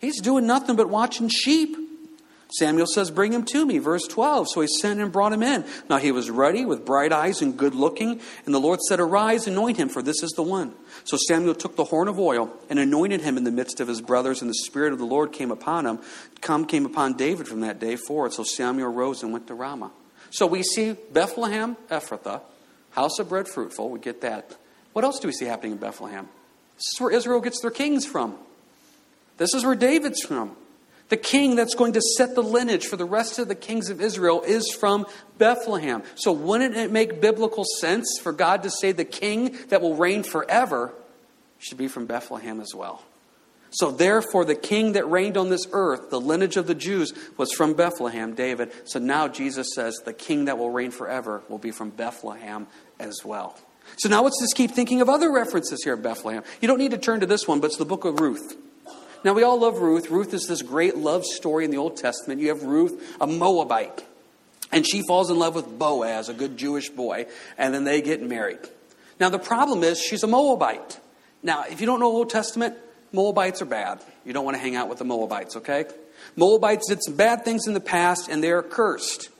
He's 0.00 0.20
doing 0.20 0.46
nothing 0.46 0.76
but 0.76 0.88
watching 0.88 1.28
sheep. 1.28 1.76
Samuel 2.48 2.86
says, 2.86 3.10
Bring 3.10 3.32
him 3.32 3.44
to 3.46 3.66
me. 3.66 3.78
Verse 3.78 4.04
12. 4.04 4.48
So 4.48 4.60
he 4.60 4.68
sent 4.68 5.00
and 5.00 5.10
brought 5.10 5.32
him 5.32 5.42
in. 5.42 5.64
Now 5.88 5.98
he 5.98 6.12
was 6.12 6.30
ruddy, 6.30 6.64
with 6.64 6.86
bright 6.86 7.12
eyes 7.12 7.42
and 7.42 7.56
good 7.56 7.74
looking. 7.74 8.20
And 8.44 8.54
the 8.54 8.60
Lord 8.60 8.80
said, 8.82 9.00
Arise, 9.00 9.46
anoint 9.46 9.76
him, 9.76 9.88
for 9.88 10.02
this 10.02 10.22
is 10.22 10.30
the 10.32 10.42
one. 10.42 10.74
So 11.04 11.16
Samuel 11.16 11.54
took 11.54 11.76
the 11.76 11.84
horn 11.84 12.08
of 12.08 12.18
oil 12.18 12.52
and 12.70 12.78
anointed 12.78 13.22
him 13.22 13.36
in 13.36 13.44
the 13.44 13.50
midst 13.50 13.80
of 13.80 13.88
his 13.88 14.00
brothers. 14.00 14.42
And 14.42 14.50
the 14.50 14.54
Spirit 14.54 14.92
of 14.92 14.98
the 14.98 15.06
Lord 15.06 15.32
came 15.32 15.50
upon 15.50 15.86
him. 15.86 15.98
Come 16.40 16.66
came 16.66 16.86
upon 16.86 17.14
David 17.14 17.48
from 17.48 17.60
that 17.60 17.80
day 17.80 17.96
forward. 17.96 18.32
So 18.32 18.44
Samuel 18.44 18.92
rose 18.92 19.22
and 19.22 19.32
went 19.32 19.48
to 19.48 19.54
Ramah. 19.54 19.90
So 20.30 20.46
we 20.46 20.62
see 20.62 20.96
Bethlehem, 21.12 21.76
Ephrathah, 21.90 22.42
house 22.90 23.18
of 23.18 23.28
bread 23.28 23.48
fruitful. 23.48 23.90
We 23.90 23.98
get 23.98 24.20
that. 24.20 24.56
What 24.92 25.04
else 25.04 25.18
do 25.18 25.28
we 25.28 25.32
see 25.32 25.44
happening 25.46 25.72
in 25.72 25.78
Bethlehem? 25.78 26.28
This 26.76 26.94
is 26.94 27.00
where 27.00 27.10
Israel 27.10 27.40
gets 27.40 27.60
their 27.60 27.70
kings 27.70 28.06
from. 28.06 28.36
This 29.36 29.52
is 29.54 29.64
where 29.64 29.74
David's 29.74 30.22
from. 30.22 30.56
The 31.08 31.16
king 31.16 31.54
that's 31.54 31.74
going 31.74 31.92
to 31.92 32.00
set 32.00 32.34
the 32.34 32.42
lineage 32.42 32.86
for 32.86 32.96
the 32.96 33.04
rest 33.04 33.38
of 33.38 33.46
the 33.46 33.54
kings 33.54 33.90
of 33.90 34.00
Israel 34.00 34.42
is 34.42 34.72
from 34.72 35.06
Bethlehem. 35.38 36.02
So, 36.16 36.32
wouldn't 36.32 36.76
it 36.76 36.90
make 36.90 37.20
biblical 37.20 37.64
sense 37.78 38.18
for 38.20 38.32
God 38.32 38.64
to 38.64 38.70
say 38.70 38.92
the 38.92 39.04
king 39.04 39.56
that 39.68 39.80
will 39.80 39.94
reign 39.94 40.24
forever 40.24 40.92
should 41.58 41.78
be 41.78 41.86
from 41.86 42.06
Bethlehem 42.06 42.60
as 42.60 42.74
well? 42.74 43.04
So, 43.70 43.90
therefore, 43.92 44.44
the 44.44 44.56
king 44.56 44.92
that 44.92 45.08
reigned 45.08 45.36
on 45.36 45.48
this 45.48 45.66
earth, 45.70 46.10
the 46.10 46.20
lineage 46.20 46.56
of 46.56 46.66
the 46.66 46.74
Jews, 46.74 47.12
was 47.36 47.52
from 47.52 47.74
Bethlehem, 47.74 48.34
David. 48.34 48.72
So 48.86 48.98
now 48.98 49.28
Jesus 49.28 49.74
says 49.74 49.96
the 50.04 50.12
king 50.12 50.46
that 50.46 50.58
will 50.58 50.70
reign 50.70 50.90
forever 50.90 51.42
will 51.48 51.58
be 51.58 51.70
from 51.70 51.90
Bethlehem 51.90 52.66
as 52.98 53.20
well. 53.24 53.56
So 53.98 54.08
now 54.08 54.22
let's 54.22 54.40
just 54.40 54.56
keep 54.56 54.72
thinking 54.72 55.00
of 55.00 55.08
other 55.08 55.30
references 55.30 55.84
here 55.84 55.92
at 55.92 56.02
Bethlehem. 56.02 56.42
You 56.60 56.66
don't 56.66 56.78
need 56.78 56.90
to 56.90 56.98
turn 56.98 57.20
to 57.20 57.26
this 57.26 57.46
one, 57.46 57.60
but 57.60 57.68
it's 57.68 57.76
the 57.76 57.84
book 57.84 58.04
of 58.04 58.18
Ruth. 58.18 58.56
Now, 59.24 59.32
we 59.32 59.42
all 59.42 59.60
love 59.60 59.78
Ruth. 59.78 60.10
Ruth 60.10 60.34
is 60.34 60.46
this 60.46 60.62
great 60.62 60.96
love 60.96 61.24
story 61.24 61.64
in 61.64 61.70
the 61.70 61.78
Old 61.78 61.96
Testament. 61.96 62.40
You 62.40 62.48
have 62.48 62.62
Ruth, 62.62 63.16
a 63.20 63.26
Moabite, 63.26 64.04
and 64.72 64.86
she 64.86 65.02
falls 65.06 65.30
in 65.30 65.38
love 65.38 65.54
with 65.54 65.78
Boaz, 65.78 66.28
a 66.28 66.34
good 66.34 66.56
Jewish 66.56 66.88
boy, 66.90 67.26
and 67.58 67.74
then 67.74 67.84
they 67.84 68.02
get 68.02 68.22
married. 68.22 68.60
Now, 69.18 69.28
the 69.28 69.38
problem 69.38 69.82
is 69.82 70.00
she's 70.00 70.22
a 70.22 70.26
Moabite. 70.28 71.00
Now, 71.42 71.64
if 71.68 71.80
you 71.80 71.86
don't 71.86 72.00
know 72.00 72.06
Old 72.06 72.30
Testament, 72.30 72.76
Moabites 73.12 73.62
are 73.62 73.66
bad. 73.66 74.00
You 74.24 74.32
don't 74.32 74.44
want 74.44 74.56
to 74.56 74.60
hang 74.60 74.76
out 74.76 74.88
with 74.88 74.98
the 74.98 75.04
Moabites, 75.04 75.56
okay? 75.56 75.86
Moabites 76.36 76.88
did 76.88 77.02
some 77.02 77.14
bad 77.14 77.44
things 77.44 77.66
in 77.66 77.74
the 77.74 77.80
past, 77.80 78.28
and 78.28 78.42
they're 78.42 78.62
cursed. 78.62 79.30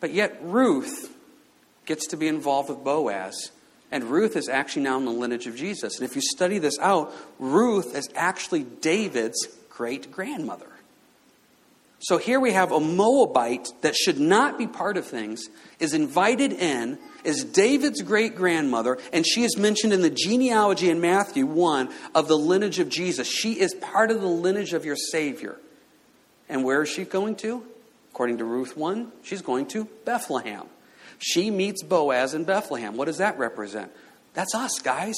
But 0.00 0.12
yet, 0.12 0.38
Ruth 0.42 1.10
gets 1.86 2.08
to 2.08 2.16
be 2.16 2.28
involved 2.28 2.68
with 2.68 2.84
Boaz. 2.84 3.50
And 3.94 4.10
Ruth 4.10 4.34
is 4.34 4.48
actually 4.48 4.82
now 4.82 4.98
in 4.98 5.04
the 5.04 5.12
lineage 5.12 5.46
of 5.46 5.54
Jesus. 5.54 6.00
And 6.00 6.04
if 6.04 6.16
you 6.16 6.20
study 6.20 6.58
this 6.58 6.80
out, 6.80 7.14
Ruth 7.38 7.94
is 7.94 8.08
actually 8.16 8.64
David's 8.64 9.46
great 9.70 10.10
grandmother. 10.10 10.66
So 12.00 12.18
here 12.18 12.40
we 12.40 12.54
have 12.54 12.72
a 12.72 12.80
Moabite 12.80 13.68
that 13.82 13.94
should 13.94 14.18
not 14.18 14.58
be 14.58 14.66
part 14.66 14.96
of 14.96 15.06
things, 15.06 15.48
is 15.78 15.94
invited 15.94 16.52
in, 16.52 16.98
is 17.22 17.44
David's 17.44 18.02
great 18.02 18.34
grandmother, 18.34 18.98
and 19.12 19.24
she 19.24 19.44
is 19.44 19.56
mentioned 19.56 19.92
in 19.92 20.02
the 20.02 20.10
genealogy 20.10 20.90
in 20.90 21.00
Matthew 21.00 21.46
1 21.46 21.88
of 22.16 22.26
the 22.26 22.36
lineage 22.36 22.80
of 22.80 22.88
Jesus. 22.88 23.28
She 23.28 23.60
is 23.60 23.74
part 23.74 24.10
of 24.10 24.20
the 24.20 24.26
lineage 24.26 24.72
of 24.72 24.84
your 24.84 24.96
Savior. 24.96 25.56
And 26.48 26.64
where 26.64 26.82
is 26.82 26.88
she 26.88 27.04
going 27.04 27.36
to? 27.36 27.64
According 28.10 28.38
to 28.38 28.44
Ruth 28.44 28.76
1, 28.76 29.12
she's 29.22 29.40
going 29.40 29.66
to 29.66 29.84
Bethlehem. 30.04 30.66
She 31.18 31.50
meets 31.50 31.82
Boaz 31.82 32.34
in 32.34 32.44
Bethlehem. 32.44 32.96
What 32.96 33.06
does 33.06 33.18
that 33.18 33.38
represent? 33.38 33.90
That's 34.34 34.54
us, 34.54 34.80
guys. 34.80 35.16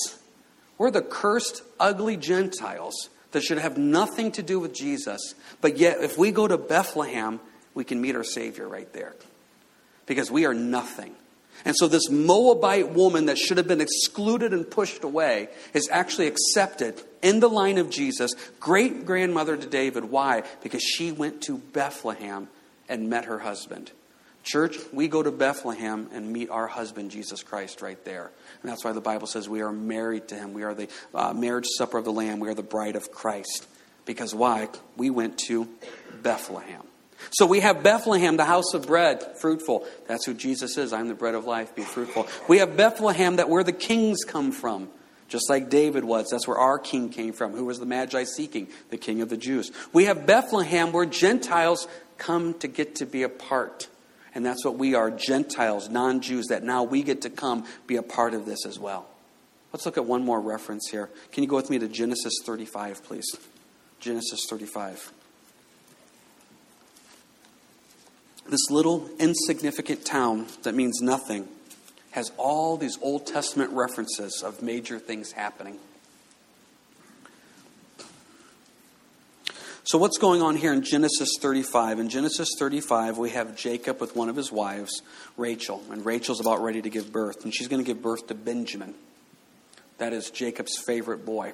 We're 0.78 0.90
the 0.90 1.02
cursed, 1.02 1.62
ugly 1.80 2.16
Gentiles 2.16 3.08
that 3.32 3.42
should 3.42 3.58
have 3.58 3.78
nothing 3.78 4.32
to 4.32 4.42
do 4.42 4.60
with 4.60 4.74
Jesus. 4.74 5.34
But 5.60 5.78
yet, 5.78 6.02
if 6.02 6.18
we 6.18 6.30
go 6.30 6.46
to 6.46 6.58
Bethlehem, 6.58 7.40
we 7.74 7.84
can 7.84 8.00
meet 8.00 8.14
our 8.14 8.24
Savior 8.24 8.68
right 8.68 8.90
there. 8.92 9.14
Because 10.06 10.30
we 10.30 10.46
are 10.46 10.54
nothing. 10.54 11.14
And 11.64 11.74
so, 11.74 11.88
this 11.88 12.10
Moabite 12.10 12.90
woman 12.92 13.26
that 13.26 13.38
should 13.38 13.56
have 13.56 13.66
been 13.66 13.80
excluded 13.80 14.52
and 14.52 14.70
pushed 14.70 15.02
away 15.04 15.48
is 15.74 15.88
actually 15.90 16.28
accepted 16.28 17.02
in 17.22 17.40
the 17.40 17.48
line 17.48 17.78
of 17.78 17.90
Jesus, 17.90 18.32
great 18.60 19.06
grandmother 19.06 19.56
to 19.56 19.66
David. 19.66 20.04
Why? 20.04 20.42
Because 20.62 20.82
she 20.82 21.12
went 21.12 21.42
to 21.42 21.58
Bethlehem 21.58 22.48
and 22.88 23.08
met 23.08 23.24
her 23.24 23.38
husband. 23.38 23.90
Church, 24.46 24.78
we 24.92 25.08
go 25.08 25.24
to 25.24 25.32
Bethlehem 25.32 26.08
and 26.12 26.32
meet 26.32 26.50
our 26.50 26.68
husband, 26.68 27.10
Jesus 27.10 27.42
Christ, 27.42 27.82
right 27.82 28.02
there. 28.04 28.30
And 28.62 28.70
that's 28.70 28.84
why 28.84 28.92
the 28.92 29.00
Bible 29.00 29.26
says 29.26 29.48
we 29.48 29.60
are 29.60 29.72
married 29.72 30.28
to 30.28 30.36
him. 30.36 30.54
We 30.54 30.62
are 30.62 30.72
the 30.72 30.88
uh, 31.12 31.32
marriage 31.32 31.66
supper 31.76 31.98
of 31.98 32.04
the 32.04 32.12
Lamb. 32.12 32.38
We 32.38 32.48
are 32.48 32.54
the 32.54 32.62
bride 32.62 32.94
of 32.94 33.10
Christ. 33.10 33.66
Because 34.04 34.32
why? 34.32 34.68
We 34.96 35.10
went 35.10 35.38
to 35.48 35.68
Bethlehem. 36.22 36.82
So 37.32 37.44
we 37.44 37.58
have 37.58 37.82
Bethlehem, 37.82 38.36
the 38.36 38.44
house 38.44 38.72
of 38.72 38.86
bread, 38.86 39.36
fruitful. 39.40 39.84
That's 40.06 40.24
who 40.24 40.32
Jesus 40.32 40.78
is. 40.78 40.92
I'm 40.92 41.08
the 41.08 41.14
bread 41.14 41.34
of 41.34 41.44
life. 41.44 41.74
Be 41.74 41.82
fruitful. 41.82 42.28
We 42.46 42.58
have 42.58 42.76
Bethlehem, 42.76 43.36
that 43.36 43.48
where 43.48 43.64
the 43.64 43.72
kings 43.72 44.18
come 44.24 44.52
from. 44.52 44.88
Just 45.26 45.50
like 45.50 45.70
David 45.70 46.04
was, 46.04 46.28
that's 46.30 46.46
where 46.46 46.58
our 46.58 46.78
king 46.78 47.08
came 47.08 47.32
from. 47.32 47.50
Who 47.50 47.64
was 47.64 47.80
the 47.80 47.86
Magi 47.86 48.22
seeking? 48.22 48.68
The 48.90 48.96
king 48.96 49.22
of 49.22 49.28
the 49.28 49.36
Jews. 49.36 49.72
We 49.92 50.04
have 50.04 50.24
Bethlehem, 50.24 50.92
where 50.92 51.04
Gentiles 51.04 51.88
come 52.16 52.54
to 52.60 52.68
get 52.68 52.94
to 52.96 53.06
be 53.06 53.24
a 53.24 53.28
part 53.28 53.88
and 54.36 54.44
that's 54.44 54.66
what 54.66 54.76
we 54.76 54.94
are 54.94 55.10
Gentiles, 55.10 55.88
non 55.88 56.20
Jews, 56.20 56.48
that 56.48 56.62
now 56.62 56.82
we 56.82 57.02
get 57.02 57.22
to 57.22 57.30
come 57.30 57.64
be 57.86 57.96
a 57.96 58.02
part 58.02 58.34
of 58.34 58.44
this 58.44 58.66
as 58.66 58.78
well. 58.78 59.08
Let's 59.72 59.86
look 59.86 59.96
at 59.96 60.04
one 60.04 60.26
more 60.26 60.38
reference 60.38 60.90
here. 60.90 61.08
Can 61.32 61.42
you 61.42 61.48
go 61.48 61.56
with 61.56 61.70
me 61.70 61.78
to 61.78 61.88
Genesis 61.88 62.34
35, 62.44 63.02
please? 63.02 63.24
Genesis 63.98 64.40
35. 64.50 65.10
This 68.50 68.70
little 68.70 69.08
insignificant 69.18 70.04
town 70.04 70.48
that 70.64 70.74
means 70.74 71.00
nothing 71.00 71.48
has 72.10 72.30
all 72.36 72.76
these 72.76 72.98
Old 73.00 73.26
Testament 73.26 73.70
references 73.72 74.42
of 74.44 74.60
major 74.60 74.98
things 74.98 75.32
happening. 75.32 75.78
So, 79.86 79.98
what's 79.98 80.18
going 80.18 80.42
on 80.42 80.56
here 80.56 80.72
in 80.72 80.82
Genesis 80.82 81.28
35? 81.38 82.00
In 82.00 82.08
Genesis 82.08 82.48
35, 82.58 83.18
we 83.18 83.30
have 83.30 83.56
Jacob 83.56 84.00
with 84.00 84.16
one 84.16 84.28
of 84.28 84.34
his 84.34 84.50
wives, 84.50 85.00
Rachel. 85.36 85.80
And 85.92 86.04
Rachel's 86.04 86.40
about 86.40 86.60
ready 86.60 86.82
to 86.82 86.90
give 86.90 87.12
birth. 87.12 87.44
And 87.44 87.54
she's 87.54 87.68
going 87.68 87.84
to 87.84 87.86
give 87.86 88.02
birth 88.02 88.26
to 88.26 88.34
Benjamin. 88.34 88.96
That 89.98 90.12
is 90.12 90.30
Jacob's 90.30 90.76
favorite 90.84 91.24
boy. 91.24 91.52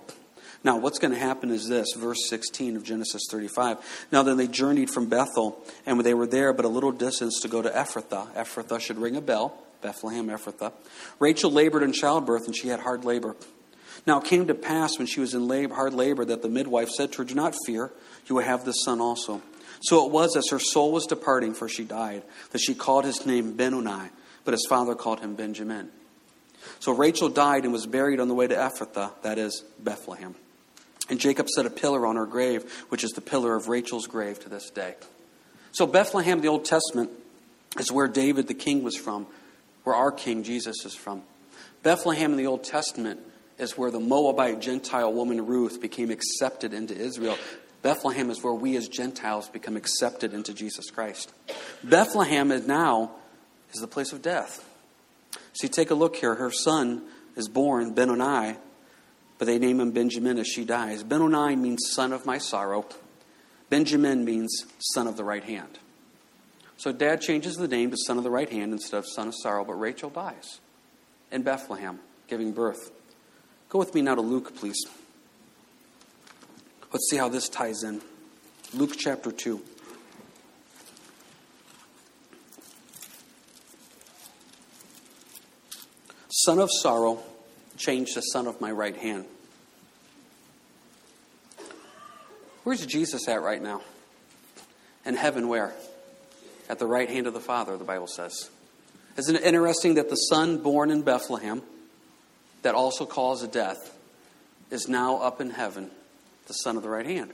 Now, 0.64 0.78
what's 0.78 0.98
going 0.98 1.12
to 1.12 1.20
happen 1.20 1.50
is 1.50 1.68
this, 1.68 1.92
verse 1.94 2.26
16 2.30 2.76
of 2.76 2.84
Genesis 2.84 3.20
35. 3.30 4.06
Now, 4.10 4.22
then 4.22 4.38
they 4.38 4.48
journeyed 4.48 4.88
from 4.88 5.10
Bethel, 5.10 5.62
and 5.84 5.98
when 5.98 6.04
they 6.04 6.14
were 6.14 6.26
there 6.26 6.54
but 6.54 6.64
a 6.64 6.68
little 6.68 6.90
distance 6.90 7.38
to 7.42 7.48
go 7.48 7.60
to 7.60 7.68
Ephrathah. 7.68 8.32
Ephrathah 8.32 8.80
should 8.80 8.96
ring 8.96 9.14
a 9.14 9.20
bell. 9.20 9.62
Bethlehem, 9.82 10.28
Ephrathah. 10.28 10.72
Rachel 11.18 11.52
labored 11.52 11.82
in 11.82 11.92
childbirth, 11.92 12.46
and 12.46 12.56
she 12.56 12.68
had 12.68 12.80
hard 12.80 13.04
labor. 13.04 13.36
Now, 14.06 14.20
it 14.20 14.24
came 14.24 14.48
to 14.48 14.54
pass 14.54 14.98
when 14.98 15.06
she 15.06 15.20
was 15.20 15.32
in 15.34 15.46
labor, 15.46 15.74
hard 15.74 15.94
labor 15.94 16.24
that 16.24 16.42
the 16.42 16.48
midwife 16.48 16.88
said 16.88 17.12
to 17.12 17.18
her, 17.18 17.24
Do 17.24 17.34
not 17.34 17.54
fear 17.66 17.92
you 18.26 18.36
will 18.36 18.42
have 18.42 18.64
this 18.64 18.82
son 18.84 19.00
also. 19.00 19.42
So 19.82 20.06
it 20.06 20.12
was 20.12 20.36
as 20.36 20.48
her 20.50 20.58
soul 20.58 20.92
was 20.92 21.06
departing, 21.06 21.54
for 21.54 21.68
she 21.68 21.84
died, 21.84 22.22
that 22.50 22.60
she 22.60 22.74
called 22.74 23.04
his 23.04 23.26
name 23.26 23.56
Benoni, 23.56 24.10
but 24.44 24.52
his 24.52 24.66
father 24.68 24.94
called 24.94 25.20
him 25.20 25.34
Benjamin. 25.34 25.90
So 26.78 26.92
Rachel 26.92 27.28
died 27.28 27.64
and 27.64 27.72
was 27.72 27.86
buried 27.86 28.20
on 28.20 28.28
the 28.28 28.34
way 28.34 28.46
to 28.46 28.54
Ephrathah, 28.54 29.10
that 29.22 29.38
is, 29.38 29.64
Bethlehem. 29.80 30.34
And 31.10 31.18
Jacob 31.18 31.48
set 31.48 31.66
a 31.66 31.70
pillar 31.70 32.06
on 32.06 32.16
her 32.16 32.26
grave, 32.26 32.70
which 32.88 33.02
is 33.02 33.10
the 33.10 33.20
pillar 33.20 33.56
of 33.56 33.68
Rachel's 33.68 34.06
grave 34.06 34.38
to 34.40 34.48
this 34.48 34.70
day. 34.70 34.94
So, 35.72 35.86
Bethlehem, 35.86 36.40
the 36.40 36.48
Old 36.48 36.64
Testament, 36.64 37.10
is 37.78 37.90
where 37.90 38.06
David 38.06 38.46
the 38.46 38.54
king 38.54 38.84
was 38.84 38.96
from, 38.96 39.26
where 39.82 39.96
our 39.96 40.12
king 40.12 40.44
Jesus 40.44 40.84
is 40.84 40.94
from. 40.94 41.22
Bethlehem 41.82 42.30
in 42.32 42.36
the 42.36 42.46
Old 42.46 42.62
Testament 42.62 43.20
is 43.62 43.78
where 43.78 43.90
the 43.90 44.00
Moabite 44.00 44.60
Gentile 44.60 45.12
woman 45.12 45.46
Ruth 45.46 45.80
became 45.80 46.10
accepted 46.10 46.74
into 46.74 46.94
Israel. 46.94 47.38
Bethlehem 47.80 48.30
is 48.30 48.42
where 48.42 48.52
we 48.52 48.76
as 48.76 48.88
Gentiles 48.88 49.48
become 49.48 49.76
accepted 49.76 50.34
into 50.34 50.52
Jesus 50.52 50.90
Christ. 50.90 51.32
Bethlehem 51.82 52.52
is 52.52 52.66
now 52.66 53.12
is 53.72 53.80
the 53.80 53.86
place 53.86 54.12
of 54.12 54.22
death. 54.22 54.68
See, 55.54 55.68
take 55.68 55.90
a 55.90 55.94
look 55.94 56.16
here. 56.16 56.34
Her 56.34 56.50
son 56.50 57.02
is 57.36 57.48
born, 57.48 57.94
Benoni, 57.94 58.56
but 59.38 59.46
they 59.46 59.58
name 59.58 59.80
him 59.80 59.92
Benjamin 59.92 60.38
as 60.38 60.46
she 60.46 60.64
dies. 60.64 61.02
Benoni 61.02 61.56
means 61.56 61.90
son 61.90 62.12
of 62.12 62.26
my 62.26 62.38
sorrow. 62.38 62.86
Benjamin 63.70 64.24
means 64.24 64.66
son 64.92 65.06
of 65.06 65.16
the 65.16 65.24
right 65.24 65.44
hand. 65.44 65.78
So 66.76 66.92
dad 66.92 67.20
changes 67.20 67.56
the 67.56 67.68
name 67.68 67.90
to 67.90 67.96
son 67.96 68.18
of 68.18 68.24
the 68.24 68.30
right 68.30 68.50
hand 68.50 68.72
instead 68.72 68.98
of 68.98 69.06
son 69.06 69.28
of 69.28 69.34
sorrow, 69.34 69.64
but 69.64 69.74
Rachel 69.74 70.10
dies 70.10 70.60
in 71.30 71.42
Bethlehem, 71.42 72.00
giving 72.28 72.52
birth. 72.52 72.90
Go 73.72 73.78
with 73.78 73.94
me 73.94 74.02
now 74.02 74.14
to 74.14 74.20
Luke, 74.20 74.54
please. 74.54 74.84
Let's 76.92 77.08
see 77.08 77.16
how 77.16 77.30
this 77.30 77.48
ties 77.48 77.82
in. 77.82 78.02
Luke 78.74 78.96
chapter 78.98 79.32
2. 79.32 79.62
Son 86.28 86.58
of 86.58 86.68
sorrow, 86.82 87.22
change 87.78 88.12
to 88.12 88.20
son 88.20 88.46
of 88.46 88.60
my 88.60 88.70
right 88.70 88.94
hand. 88.94 89.24
Where's 92.64 92.84
Jesus 92.84 93.26
at 93.26 93.40
right 93.40 93.62
now? 93.62 93.80
In 95.06 95.14
heaven, 95.14 95.48
where? 95.48 95.72
At 96.68 96.78
the 96.78 96.86
right 96.86 97.08
hand 97.08 97.26
of 97.26 97.32
the 97.32 97.40
Father, 97.40 97.78
the 97.78 97.84
Bible 97.84 98.06
says. 98.06 98.50
Isn't 99.16 99.36
it 99.36 99.44
interesting 99.44 99.94
that 99.94 100.10
the 100.10 100.16
son 100.16 100.58
born 100.58 100.90
in 100.90 101.00
Bethlehem, 101.00 101.62
that 102.62 102.74
also 102.74 103.06
caused 103.06 103.44
a 103.44 103.48
death, 103.48 103.96
is 104.70 104.88
now 104.88 105.18
up 105.18 105.40
in 105.40 105.50
heaven, 105.50 105.90
the 106.46 106.54
son 106.54 106.76
of 106.76 106.82
the 106.82 106.88
right 106.88 107.06
hand? 107.06 107.30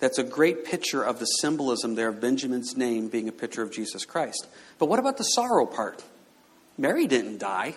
That's 0.00 0.18
a 0.18 0.24
great 0.24 0.64
picture 0.64 1.02
of 1.02 1.18
the 1.18 1.26
symbolism 1.26 1.94
there 1.94 2.08
of 2.08 2.20
Benjamin's 2.20 2.76
name 2.76 3.08
being 3.08 3.28
a 3.28 3.32
picture 3.32 3.62
of 3.62 3.72
Jesus 3.72 4.04
Christ. 4.04 4.46
But 4.78 4.86
what 4.86 4.98
about 4.98 5.16
the 5.16 5.24
sorrow 5.24 5.66
part? 5.66 6.02
Mary 6.76 7.06
didn't 7.06 7.38
die. 7.38 7.74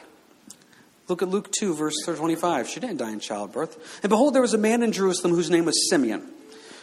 Look 1.07 1.21
at 1.21 1.29
Luke 1.29 1.49
2, 1.57 1.75
verse 1.75 1.95
25. 2.05 2.67
She 2.67 2.79
didn't 2.79 2.97
die 2.97 3.11
in 3.11 3.19
childbirth. 3.19 4.01
And 4.03 4.09
behold, 4.09 4.33
there 4.33 4.41
was 4.41 4.53
a 4.53 4.57
man 4.57 4.83
in 4.83 4.91
Jerusalem 4.91 5.33
whose 5.33 5.49
name 5.49 5.65
was 5.65 5.89
Simeon. 5.89 6.27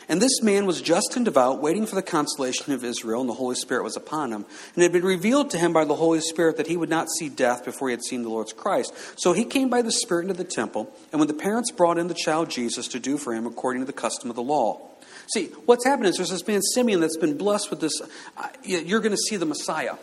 And 0.09 0.21
this 0.21 0.43
man 0.43 0.67
was 0.67 0.83
just 0.83 1.17
and 1.17 1.25
devout, 1.25 1.62
waiting 1.62 1.87
for 1.87 1.95
the 1.95 2.03
consolation 2.03 2.73
of 2.73 2.85
Israel, 2.85 3.21
and 3.21 3.29
the 3.29 3.35
Holy 3.35 3.55
Spirit 3.55 3.85
was 3.85 3.97
upon 3.97 4.33
him. 4.33 4.45
And 4.75 4.83
it 4.83 4.83
had 4.83 4.93
been 4.93 5.05
revealed 5.05 5.51
to 5.51 5.59
him 5.59 5.73
by 5.73 5.85
the 5.85 5.95
Holy 5.95 6.21
Spirit 6.21 6.57
that 6.59 6.67
he 6.67 6.77
would 6.77 6.90
not 6.90 7.09
see 7.11 7.29
death 7.29 7.64
before 7.64 7.88
he 7.88 7.93
had 7.93 8.05
seen 8.05 8.23
the 8.23 8.29
Lord's 8.29 8.53
Christ. 8.53 8.93
So 9.17 9.33
he 9.33 9.45
came 9.45 9.71
by 9.71 9.83
the 9.83 9.93
Spirit 9.93 10.23
into 10.23 10.35
the 10.35 10.45
temple, 10.45 10.95
and 11.12 11.19
when 11.19 11.29
the 11.29 11.35
parents 11.35 11.71
brought 11.71 11.99
in 11.99 12.09
the 12.09 12.14
child 12.14 12.51
Jesus 12.51 12.88
to 12.88 13.01
do 13.01 13.17
for 13.17 13.35
him 13.35 13.47
according 13.47 13.83
to 13.83 13.87
the 13.87 13.93
custom 13.93 14.31
of 14.31 14.37
the 14.37 14.43
law. 14.43 14.90
See, 15.33 15.47
what's 15.64 15.87
happened 15.87 16.09
is 16.09 16.17
there's 16.17 16.31
this 16.31 16.47
man 16.47 16.61
Simeon 16.61 17.01
that's 17.01 17.17
been 17.17 17.38
blessed 17.38 17.71
with 17.71 17.81
this. 17.81 18.01
Uh, 18.37 18.49
you're 18.62 19.01
going 19.01 19.12
to 19.12 19.23
see 19.29 19.37
the 19.37 19.47
Messiah. 19.47 19.95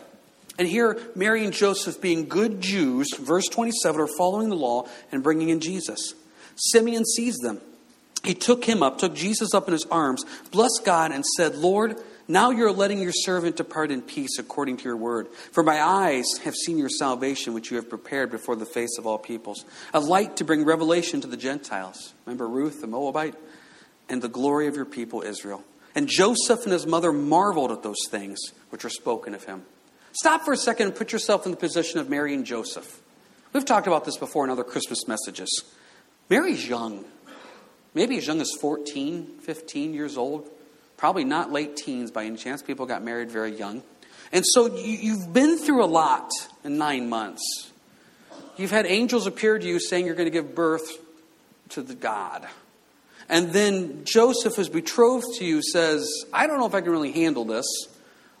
And 0.58 0.68
here, 0.68 1.00
Mary 1.14 1.44
and 1.44 1.52
Joseph, 1.52 2.00
being 2.00 2.28
good 2.28 2.60
Jews, 2.60 3.08
verse 3.18 3.46
27, 3.48 4.00
are 4.00 4.08
following 4.18 4.48
the 4.48 4.56
law 4.56 4.88
and 5.10 5.22
bringing 5.22 5.48
in 5.48 5.60
Jesus. 5.60 6.14
Simeon 6.56 7.04
sees 7.04 7.36
them. 7.38 7.60
He 8.24 8.34
took 8.34 8.64
him 8.64 8.82
up, 8.82 8.98
took 8.98 9.14
Jesus 9.14 9.52
up 9.52 9.66
in 9.66 9.72
his 9.72 9.86
arms, 9.90 10.24
blessed 10.50 10.82
God, 10.84 11.10
and 11.10 11.24
said, 11.24 11.56
Lord, 11.56 11.96
now 12.28 12.50
you're 12.50 12.72
letting 12.72 13.00
your 13.00 13.12
servant 13.12 13.56
depart 13.56 13.90
in 13.90 14.00
peace 14.00 14.38
according 14.38 14.76
to 14.78 14.84
your 14.84 14.96
word. 14.96 15.28
For 15.50 15.64
my 15.64 15.82
eyes 15.82 16.24
have 16.44 16.54
seen 16.54 16.78
your 16.78 16.88
salvation, 16.88 17.52
which 17.52 17.70
you 17.70 17.76
have 17.76 17.88
prepared 17.88 18.30
before 18.30 18.54
the 18.54 18.64
face 18.64 18.96
of 18.96 19.06
all 19.06 19.18
peoples, 19.18 19.64
a 19.92 19.98
light 19.98 20.36
to 20.36 20.44
bring 20.44 20.64
revelation 20.64 21.20
to 21.22 21.26
the 21.26 21.36
Gentiles. 21.36 22.14
Remember 22.24 22.48
Ruth, 22.48 22.80
the 22.80 22.86
Moabite? 22.86 23.34
And 24.08 24.22
the 24.22 24.28
glory 24.28 24.66
of 24.66 24.76
your 24.76 24.84
people, 24.84 25.22
Israel. 25.22 25.64
And 25.94 26.08
Joseph 26.08 26.62
and 26.64 26.72
his 26.72 26.86
mother 26.86 27.12
marveled 27.12 27.72
at 27.72 27.82
those 27.82 28.06
things 28.08 28.38
which 28.70 28.84
were 28.84 28.90
spoken 28.90 29.34
of 29.34 29.44
him. 29.44 29.62
Stop 30.12 30.44
for 30.44 30.52
a 30.52 30.56
second 30.56 30.88
and 30.88 30.96
put 30.96 31.12
yourself 31.12 31.44
in 31.44 31.50
the 31.50 31.56
position 31.56 31.98
of 31.98 32.08
Mary 32.08 32.34
and 32.34 32.44
Joseph. 32.44 33.00
We've 33.52 33.64
talked 33.64 33.86
about 33.86 34.04
this 34.04 34.16
before 34.16 34.44
in 34.44 34.50
other 34.50 34.64
Christmas 34.64 35.06
messages. 35.08 35.64
Mary's 36.30 36.66
young, 36.66 37.04
maybe 37.94 38.16
as 38.18 38.26
young 38.26 38.40
as 38.40 38.50
14, 38.60 39.38
15 39.42 39.94
years 39.94 40.16
old, 40.16 40.48
probably 40.96 41.24
not 41.24 41.50
late 41.52 41.76
teens 41.76 42.10
by 42.10 42.24
any 42.24 42.36
chance. 42.36 42.62
People 42.62 42.86
got 42.86 43.02
married 43.02 43.30
very 43.30 43.56
young. 43.56 43.82
And 44.32 44.44
so 44.46 44.74
you, 44.76 45.18
have 45.18 45.32
been 45.32 45.58
through 45.58 45.84
a 45.84 45.86
lot 45.86 46.30
in 46.64 46.78
nine 46.78 47.08
months. 47.08 47.70
You've 48.56 48.70
had 48.70 48.86
angels 48.86 49.26
appear 49.26 49.58
to 49.58 49.66
you 49.66 49.78
saying 49.78 50.06
you're 50.06 50.14
going 50.14 50.26
to 50.26 50.30
give 50.30 50.54
birth 50.54 50.88
to 51.70 51.82
the 51.82 51.94
God. 51.94 52.46
And 53.28 53.52
then 53.52 54.04
Joseph, 54.04 54.56
who's 54.56 54.68
betrothed 54.68 55.38
to 55.38 55.44
you, 55.44 55.62
says, 55.62 56.08
I 56.32 56.46
don't 56.46 56.58
know 56.58 56.66
if 56.66 56.74
I 56.74 56.80
can 56.80 56.90
really 56.90 57.12
handle 57.12 57.44
this, 57.44 57.66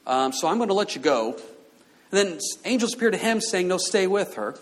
um, 0.06 0.32
so 0.32 0.48
I'm 0.48 0.56
going 0.56 0.68
to 0.68 0.74
let 0.74 0.94
you 0.94 1.00
go. 1.00 1.32
And 1.32 1.40
then 2.10 2.38
angels 2.64 2.94
appear 2.94 3.10
to 3.10 3.16
him 3.16 3.40
saying, 3.40 3.68
No, 3.68 3.78
stay 3.78 4.06
with 4.06 4.34
her. 4.34 4.54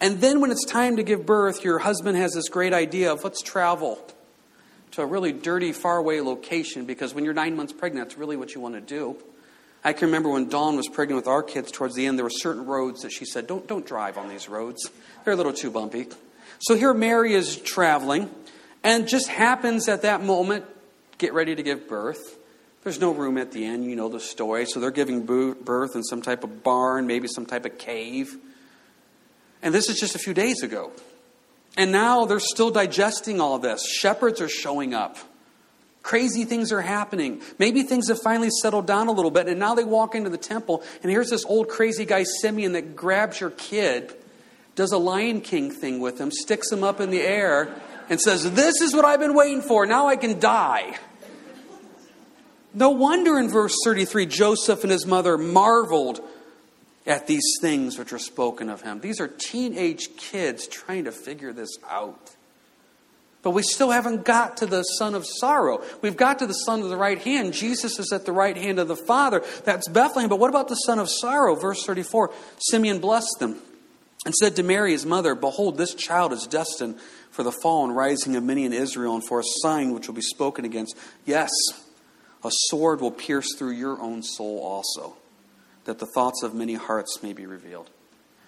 And 0.00 0.20
then 0.20 0.40
when 0.40 0.50
it's 0.50 0.64
time 0.64 0.96
to 0.96 1.02
give 1.02 1.26
birth, 1.26 1.62
your 1.62 1.78
husband 1.78 2.16
has 2.16 2.32
this 2.32 2.48
great 2.48 2.72
idea 2.72 3.12
of 3.12 3.22
let's 3.22 3.42
travel 3.42 3.98
to 4.92 5.02
a 5.02 5.06
really 5.06 5.32
dirty, 5.32 5.72
faraway 5.72 6.20
location 6.20 6.86
because 6.86 7.14
when 7.14 7.24
you're 7.24 7.34
nine 7.34 7.54
months 7.54 7.72
pregnant, 7.72 8.08
that's 8.08 8.18
really 8.18 8.36
what 8.36 8.54
you 8.54 8.60
want 8.60 8.74
to 8.74 8.80
do. 8.80 9.16
I 9.84 9.92
can 9.92 10.06
remember 10.06 10.30
when 10.30 10.48
Dawn 10.48 10.76
was 10.76 10.88
pregnant 10.88 11.16
with 11.16 11.28
our 11.28 11.42
kids 11.42 11.70
towards 11.70 11.94
the 11.94 12.06
end, 12.06 12.18
there 12.18 12.24
were 12.24 12.30
certain 12.30 12.66
roads 12.66 13.02
that 13.02 13.10
she 13.10 13.24
said, 13.24 13.46
Don't, 13.46 13.66
don't 13.66 13.86
drive 13.86 14.18
on 14.18 14.28
these 14.28 14.48
roads. 14.48 14.90
They're 15.24 15.34
a 15.34 15.36
little 15.36 15.52
too 15.52 15.70
bumpy. 15.70 16.06
So 16.60 16.74
here 16.76 16.92
Mary 16.92 17.34
is 17.34 17.56
traveling 17.56 18.30
and 18.82 19.08
just 19.08 19.28
happens 19.28 19.88
at 19.88 20.02
that 20.02 20.22
moment, 20.22 20.64
get 21.18 21.32
ready 21.32 21.54
to 21.54 21.62
give 21.62 21.88
birth. 21.88 22.38
There's 22.82 23.00
no 23.00 23.12
room 23.12 23.36
at 23.36 23.52
the 23.52 23.64
end. 23.64 23.84
You 23.84 23.96
know 23.96 24.08
the 24.08 24.20
story. 24.20 24.66
So 24.66 24.80
they're 24.80 24.90
giving 24.90 25.24
birth 25.24 25.94
in 25.94 26.02
some 26.02 26.22
type 26.22 26.44
of 26.44 26.62
barn, 26.62 27.06
maybe 27.06 27.28
some 27.28 27.44
type 27.44 27.66
of 27.66 27.76
cave. 27.78 28.36
And 29.62 29.74
this 29.74 29.88
is 29.88 29.98
just 29.98 30.14
a 30.14 30.18
few 30.18 30.34
days 30.34 30.62
ago. 30.62 30.92
And 31.76 31.92
now 31.92 32.24
they're 32.24 32.40
still 32.40 32.70
digesting 32.70 33.40
all 33.40 33.58
this. 33.58 33.86
Shepherds 33.86 34.40
are 34.40 34.48
showing 34.48 34.94
up. 34.94 35.16
Crazy 36.02 36.44
things 36.44 36.72
are 36.72 36.80
happening. 36.80 37.42
Maybe 37.58 37.82
things 37.82 38.08
have 38.08 38.20
finally 38.22 38.48
settled 38.62 38.86
down 38.86 39.08
a 39.08 39.12
little 39.12 39.30
bit. 39.30 39.48
And 39.48 39.58
now 39.58 39.74
they 39.74 39.84
walk 39.84 40.14
into 40.14 40.30
the 40.30 40.38
temple, 40.38 40.82
and 41.02 41.10
here's 41.10 41.28
this 41.28 41.44
old 41.44 41.68
crazy 41.68 42.06
guy, 42.06 42.24
Simeon, 42.24 42.72
that 42.72 42.96
grabs 42.96 43.40
your 43.40 43.50
kid, 43.50 44.14
does 44.74 44.92
a 44.92 44.98
Lion 44.98 45.42
King 45.42 45.70
thing 45.70 46.00
with 46.00 46.18
him, 46.18 46.30
sticks 46.30 46.72
him 46.72 46.82
up 46.82 47.00
in 47.00 47.10
the 47.10 47.20
air, 47.20 47.74
and 48.08 48.20
says, 48.20 48.50
This 48.52 48.80
is 48.80 48.94
what 48.94 49.04
I've 49.04 49.20
been 49.20 49.34
waiting 49.34 49.60
for. 49.60 49.84
Now 49.84 50.08
I 50.08 50.16
can 50.16 50.40
die. 50.40 50.96
No 52.72 52.90
wonder 52.90 53.38
in 53.38 53.50
verse 53.50 53.74
33 53.84 54.26
Joseph 54.26 54.82
and 54.82 54.92
his 54.92 55.04
mother 55.04 55.36
marveled 55.36 56.20
at 57.06 57.26
these 57.26 57.56
things 57.60 57.98
which 57.98 58.12
are 58.12 58.18
spoken 58.18 58.68
of 58.68 58.82
him. 58.82 59.00
These 59.00 59.20
are 59.20 59.28
teenage 59.28 60.16
kids 60.16 60.66
trying 60.66 61.04
to 61.04 61.12
figure 61.12 61.52
this 61.52 61.70
out. 61.88 62.36
But 63.42 63.52
we 63.52 63.62
still 63.62 63.90
haven't 63.90 64.24
got 64.26 64.58
to 64.58 64.66
the 64.66 64.82
son 64.82 65.14
of 65.14 65.24
sorrow. 65.26 65.82
We've 66.02 66.16
got 66.16 66.40
to 66.40 66.46
the 66.46 66.52
son 66.52 66.82
of 66.82 66.90
the 66.90 66.96
right 66.96 67.18
hand. 67.18 67.54
Jesus 67.54 67.98
is 67.98 68.12
at 68.12 68.26
the 68.26 68.32
right 68.32 68.56
hand 68.56 68.78
of 68.78 68.86
the 68.86 68.96
Father. 68.96 69.42
That's 69.64 69.88
Bethlehem. 69.88 70.28
But 70.28 70.38
what 70.38 70.50
about 70.50 70.68
the 70.68 70.74
son 70.74 70.98
of 70.98 71.08
sorrow? 71.08 71.54
Verse 71.54 71.82
34 71.84 72.32
Simeon 72.58 72.98
blessed 72.98 73.36
them 73.38 73.56
and 74.26 74.34
said 74.34 74.56
to 74.56 74.62
Mary, 74.62 74.92
his 74.92 75.06
mother, 75.06 75.34
Behold, 75.34 75.78
this 75.78 75.94
child 75.94 76.32
is 76.34 76.46
destined 76.46 77.00
for 77.30 77.42
the 77.42 77.52
fall 77.62 77.84
and 77.84 77.96
rising 77.96 78.36
of 78.36 78.42
many 78.42 78.64
in 78.64 78.72
Israel, 78.72 79.14
and 79.14 79.26
for 79.26 79.40
a 79.40 79.44
sign 79.62 79.94
which 79.94 80.06
will 80.06 80.14
be 80.14 80.20
spoken 80.20 80.66
against. 80.66 80.96
Yes, 81.24 81.50
a 82.44 82.50
sword 82.50 83.00
will 83.00 83.10
pierce 83.10 83.54
through 83.56 83.72
your 83.72 84.00
own 84.00 84.22
soul 84.22 84.58
also, 84.60 85.16
that 85.84 85.98
the 85.98 86.06
thoughts 86.06 86.42
of 86.42 86.54
many 86.54 86.74
hearts 86.74 87.22
may 87.22 87.32
be 87.32 87.46
revealed. 87.46 87.90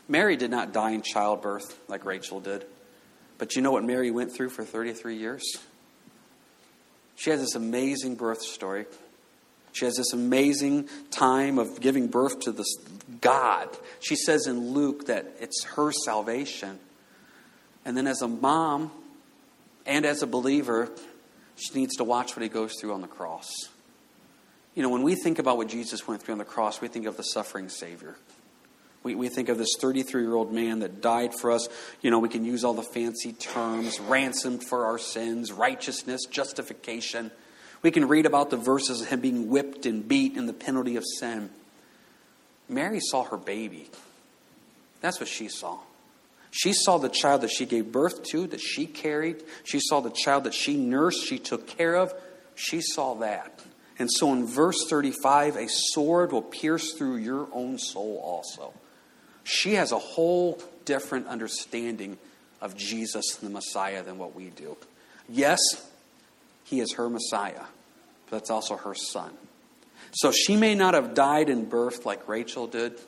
Mary 0.08 0.36
did 0.36 0.50
not 0.50 0.72
die 0.72 0.90
in 0.90 1.02
childbirth 1.02 1.78
like 1.88 2.04
Rachel 2.04 2.40
did. 2.40 2.66
But 3.38 3.56
you 3.56 3.62
know 3.62 3.72
what 3.72 3.84
Mary 3.84 4.10
went 4.10 4.32
through 4.32 4.50
for 4.50 4.64
33 4.64 5.16
years? 5.16 5.42
She 7.16 7.30
has 7.30 7.40
this 7.40 7.54
amazing 7.54 8.14
birth 8.14 8.42
story. 8.42 8.86
She 9.72 9.84
has 9.84 9.96
this 9.96 10.12
amazing 10.12 10.88
time 11.10 11.58
of 11.58 11.80
giving 11.80 12.08
birth 12.08 12.40
to 12.40 12.52
this 12.52 12.76
God. 13.20 13.68
She 14.00 14.16
says 14.16 14.46
in 14.46 14.72
Luke 14.72 15.06
that 15.06 15.26
it's 15.40 15.64
her 15.64 15.92
salvation. 15.92 16.78
And 17.84 17.96
then, 17.96 18.06
as 18.06 18.22
a 18.22 18.28
mom 18.28 18.92
and 19.86 20.04
as 20.04 20.22
a 20.22 20.26
believer, 20.26 20.90
she 21.56 21.74
needs 21.74 21.96
to 21.96 22.04
watch 22.04 22.36
what 22.36 22.42
he 22.42 22.48
goes 22.48 22.74
through 22.80 22.92
on 22.92 23.00
the 23.00 23.08
cross. 23.08 23.50
You 24.74 24.82
know, 24.82 24.88
when 24.88 25.02
we 25.02 25.14
think 25.14 25.38
about 25.38 25.56
what 25.58 25.68
Jesus 25.68 26.06
went 26.08 26.22
through 26.22 26.32
on 26.32 26.38
the 26.38 26.44
cross, 26.44 26.80
we 26.80 26.88
think 26.88 27.06
of 27.06 27.16
the 27.16 27.22
suffering 27.22 27.68
Savior. 27.68 28.16
We, 29.02 29.14
we 29.14 29.28
think 29.28 29.48
of 29.48 29.58
this 29.58 29.74
33 29.78 30.22
year 30.22 30.34
old 30.34 30.52
man 30.52 30.78
that 30.80 31.00
died 31.00 31.34
for 31.34 31.50
us. 31.50 31.68
You 32.00 32.10
know, 32.10 32.18
we 32.18 32.28
can 32.28 32.44
use 32.44 32.64
all 32.64 32.74
the 32.74 32.82
fancy 32.82 33.32
terms 33.32 34.00
ransomed 34.00 34.64
for 34.64 34.86
our 34.86 34.98
sins, 34.98 35.52
righteousness, 35.52 36.22
justification. 36.30 37.30
We 37.82 37.90
can 37.90 38.06
read 38.06 38.26
about 38.26 38.50
the 38.50 38.56
verses 38.56 39.00
of 39.02 39.08
him 39.08 39.20
being 39.20 39.48
whipped 39.48 39.86
and 39.86 40.06
beat 40.06 40.36
and 40.36 40.48
the 40.48 40.52
penalty 40.52 40.96
of 40.96 41.04
sin. 41.18 41.50
Mary 42.68 43.00
saw 43.00 43.24
her 43.24 43.36
baby. 43.36 43.90
That's 45.00 45.18
what 45.18 45.28
she 45.28 45.48
saw. 45.48 45.78
She 46.52 46.72
saw 46.72 46.98
the 46.98 47.08
child 47.08 47.40
that 47.40 47.50
she 47.50 47.66
gave 47.66 47.90
birth 47.90 48.22
to, 48.30 48.46
that 48.48 48.60
she 48.60 48.86
carried. 48.86 49.42
She 49.64 49.80
saw 49.80 50.00
the 50.00 50.10
child 50.10 50.44
that 50.44 50.54
she 50.54 50.76
nursed, 50.76 51.26
she 51.26 51.38
took 51.38 51.66
care 51.66 51.96
of. 51.96 52.14
She 52.54 52.80
saw 52.82 53.14
that. 53.16 53.61
And 53.98 54.10
so 54.10 54.32
in 54.32 54.46
verse 54.46 54.86
35, 54.88 55.56
a 55.56 55.68
sword 55.68 56.32
will 56.32 56.42
pierce 56.42 56.92
through 56.92 57.16
your 57.16 57.48
own 57.52 57.78
soul 57.78 58.20
also. 58.24 58.72
She 59.44 59.74
has 59.74 59.92
a 59.92 59.98
whole 59.98 60.60
different 60.84 61.26
understanding 61.26 62.18
of 62.60 62.76
Jesus, 62.76 63.36
the 63.36 63.50
Messiah, 63.50 64.02
than 64.02 64.18
what 64.18 64.34
we 64.34 64.50
do. 64.50 64.76
Yes, 65.28 65.60
he 66.64 66.80
is 66.80 66.94
her 66.94 67.08
Messiah, 67.08 67.64
but 68.30 68.38
that's 68.38 68.50
also 68.50 68.76
her 68.76 68.94
son. 68.94 69.32
So 70.12 70.30
she 70.30 70.56
may 70.56 70.74
not 70.74 70.94
have 70.94 71.14
died 71.14 71.48
in 71.48 71.68
birth 71.68 72.06
like 72.06 72.28
Rachel 72.28 72.66
did, 72.66 72.98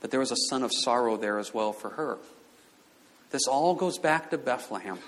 but 0.00 0.10
there 0.10 0.20
was 0.20 0.32
a 0.32 0.36
son 0.48 0.62
of 0.62 0.70
sorrow 0.72 1.16
there 1.16 1.38
as 1.38 1.54
well 1.54 1.72
for 1.72 1.90
her. 1.90 2.18
This 3.30 3.46
all 3.48 3.74
goes 3.74 3.98
back 3.98 4.30
to 4.30 4.38
Bethlehem. 4.38 4.98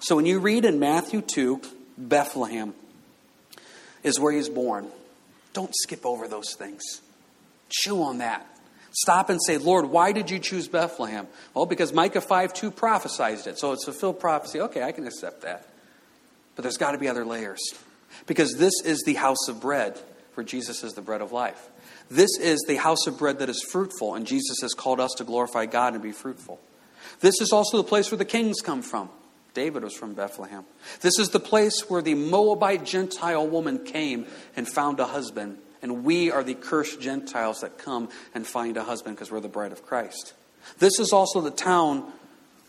So 0.00 0.16
when 0.16 0.26
you 0.26 0.40
read 0.40 0.64
in 0.64 0.78
Matthew 0.78 1.20
2, 1.20 1.60
Bethlehem 1.96 2.74
is 4.02 4.18
where 4.18 4.32
he's 4.32 4.48
born. 4.48 4.88
Don't 5.52 5.74
skip 5.74 6.04
over 6.06 6.28
those 6.28 6.54
things. 6.54 6.82
Chew 7.68 8.02
on 8.02 8.18
that. 8.18 8.46
Stop 8.92 9.30
and 9.30 9.40
say, 9.42 9.56
Lord, 9.56 9.86
why 9.86 10.12
did 10.12 10.30
you 10.30 10.38
choose 10.38 10.68
Bethlehem? 10.68 11.26
Well, 11.54 11.66
because 11.66 11.92
Micah 11.92 12.20
5 12.20 12.52
2 12.52 12.70
prophesied 12.70 13.46
it. 13.46 13.58
So 13.58 13.72
it's 13.72 13.86
a 13.88 13.92
fulfilled 13.92 14.20
prophecy. 14.20 14.60
Okay, 14.60 14.82
I 14.82 14.92
can 14.92 15.06
accept 15.06 15.42
that. 15.42 15.66
But 16.54 16.62
there's 16.62 16.76
got 16.76 16.92
to 16.92 16.98
be 16.98 17.08
other 17.08 17.24
layers. 17.24 17.60
Because 18.26 18.56
this 18.56 18.74
is 18.84 19.02
the 19.06 19.14
house 19.14 19.48
of 19.48 19.60
bread, 19.60 19.98
for 20.32 20.44
Jesus 20.44 20.84
is 20.84 20.92
the 20.92 21.00
bread 21.00 21.22
of 21.22 21.32
life. 21.32 21.68
This 22.10 22.38
is 22.38 22.62
the 22.68 22.76
house 22.76 23.06
of 23.06 23.18
bread 23.18 23.38
that 23.38 23.48
is 23.48 23.62
fruitful, 23.62 24.14
and 24.14 24.26
Jesus 24.26 24.58
has 24.60 24.74
called 24.74 25.00
us 25.00 25.12
to 25.16 25.24
glorify 25.24 25.64
God 25.64 25.94
and 25.94 26.02
be 26.02 26.12
fruitful. 26.12 26.60
This 27.20 27.40
is 27.40 27.52
also 27.52 27.78
the 27.78 27.84
place 27.84 28.10
where 28.10 28.18
the 28.18 28.26
kings 28.26 28.60
come 28.60 28.82
from. 28.82 29.08
David 29.54 29.84
was 29.84 29.94
from 29.94 30.14
Bethlehem. 30.14 30.64
This 31.00 31.18
is 31.18 31.30
the 31.30 31.40
place 31.40 31.88
where 31.88 32.02
the 32.02 32.14
Moabite 32.14 32.84
Gentile 32.84 33.46
woman 33.46 33.84
came 33.84 34.26
and 34.56 34.68
found 34.68 35.00
a 35.00 35.06
husband 35.06 35.58
and 35.82 36.04
we 36.04 36.30
are 36.30 36.44
the 36.44 36.54
cursed 36.54 37.00
Gentiles 37.00 37.60
that 37.60 37.76
come 37.76 38.08
and 38.34 38.46
find 38.46 38.76
a 38.76 38.84
husband 38.84 39.16
because 39.16 39.30
we're 39.30 39.40
the 39.40 39.48
bride 39.48 39.72
of 39.72 39.84
Christ. 39.84 40.32
This 40.78 41.00
is 41.00 41.12
also 41.12 41.40
the 41.40 41.50
town 41.50 42.10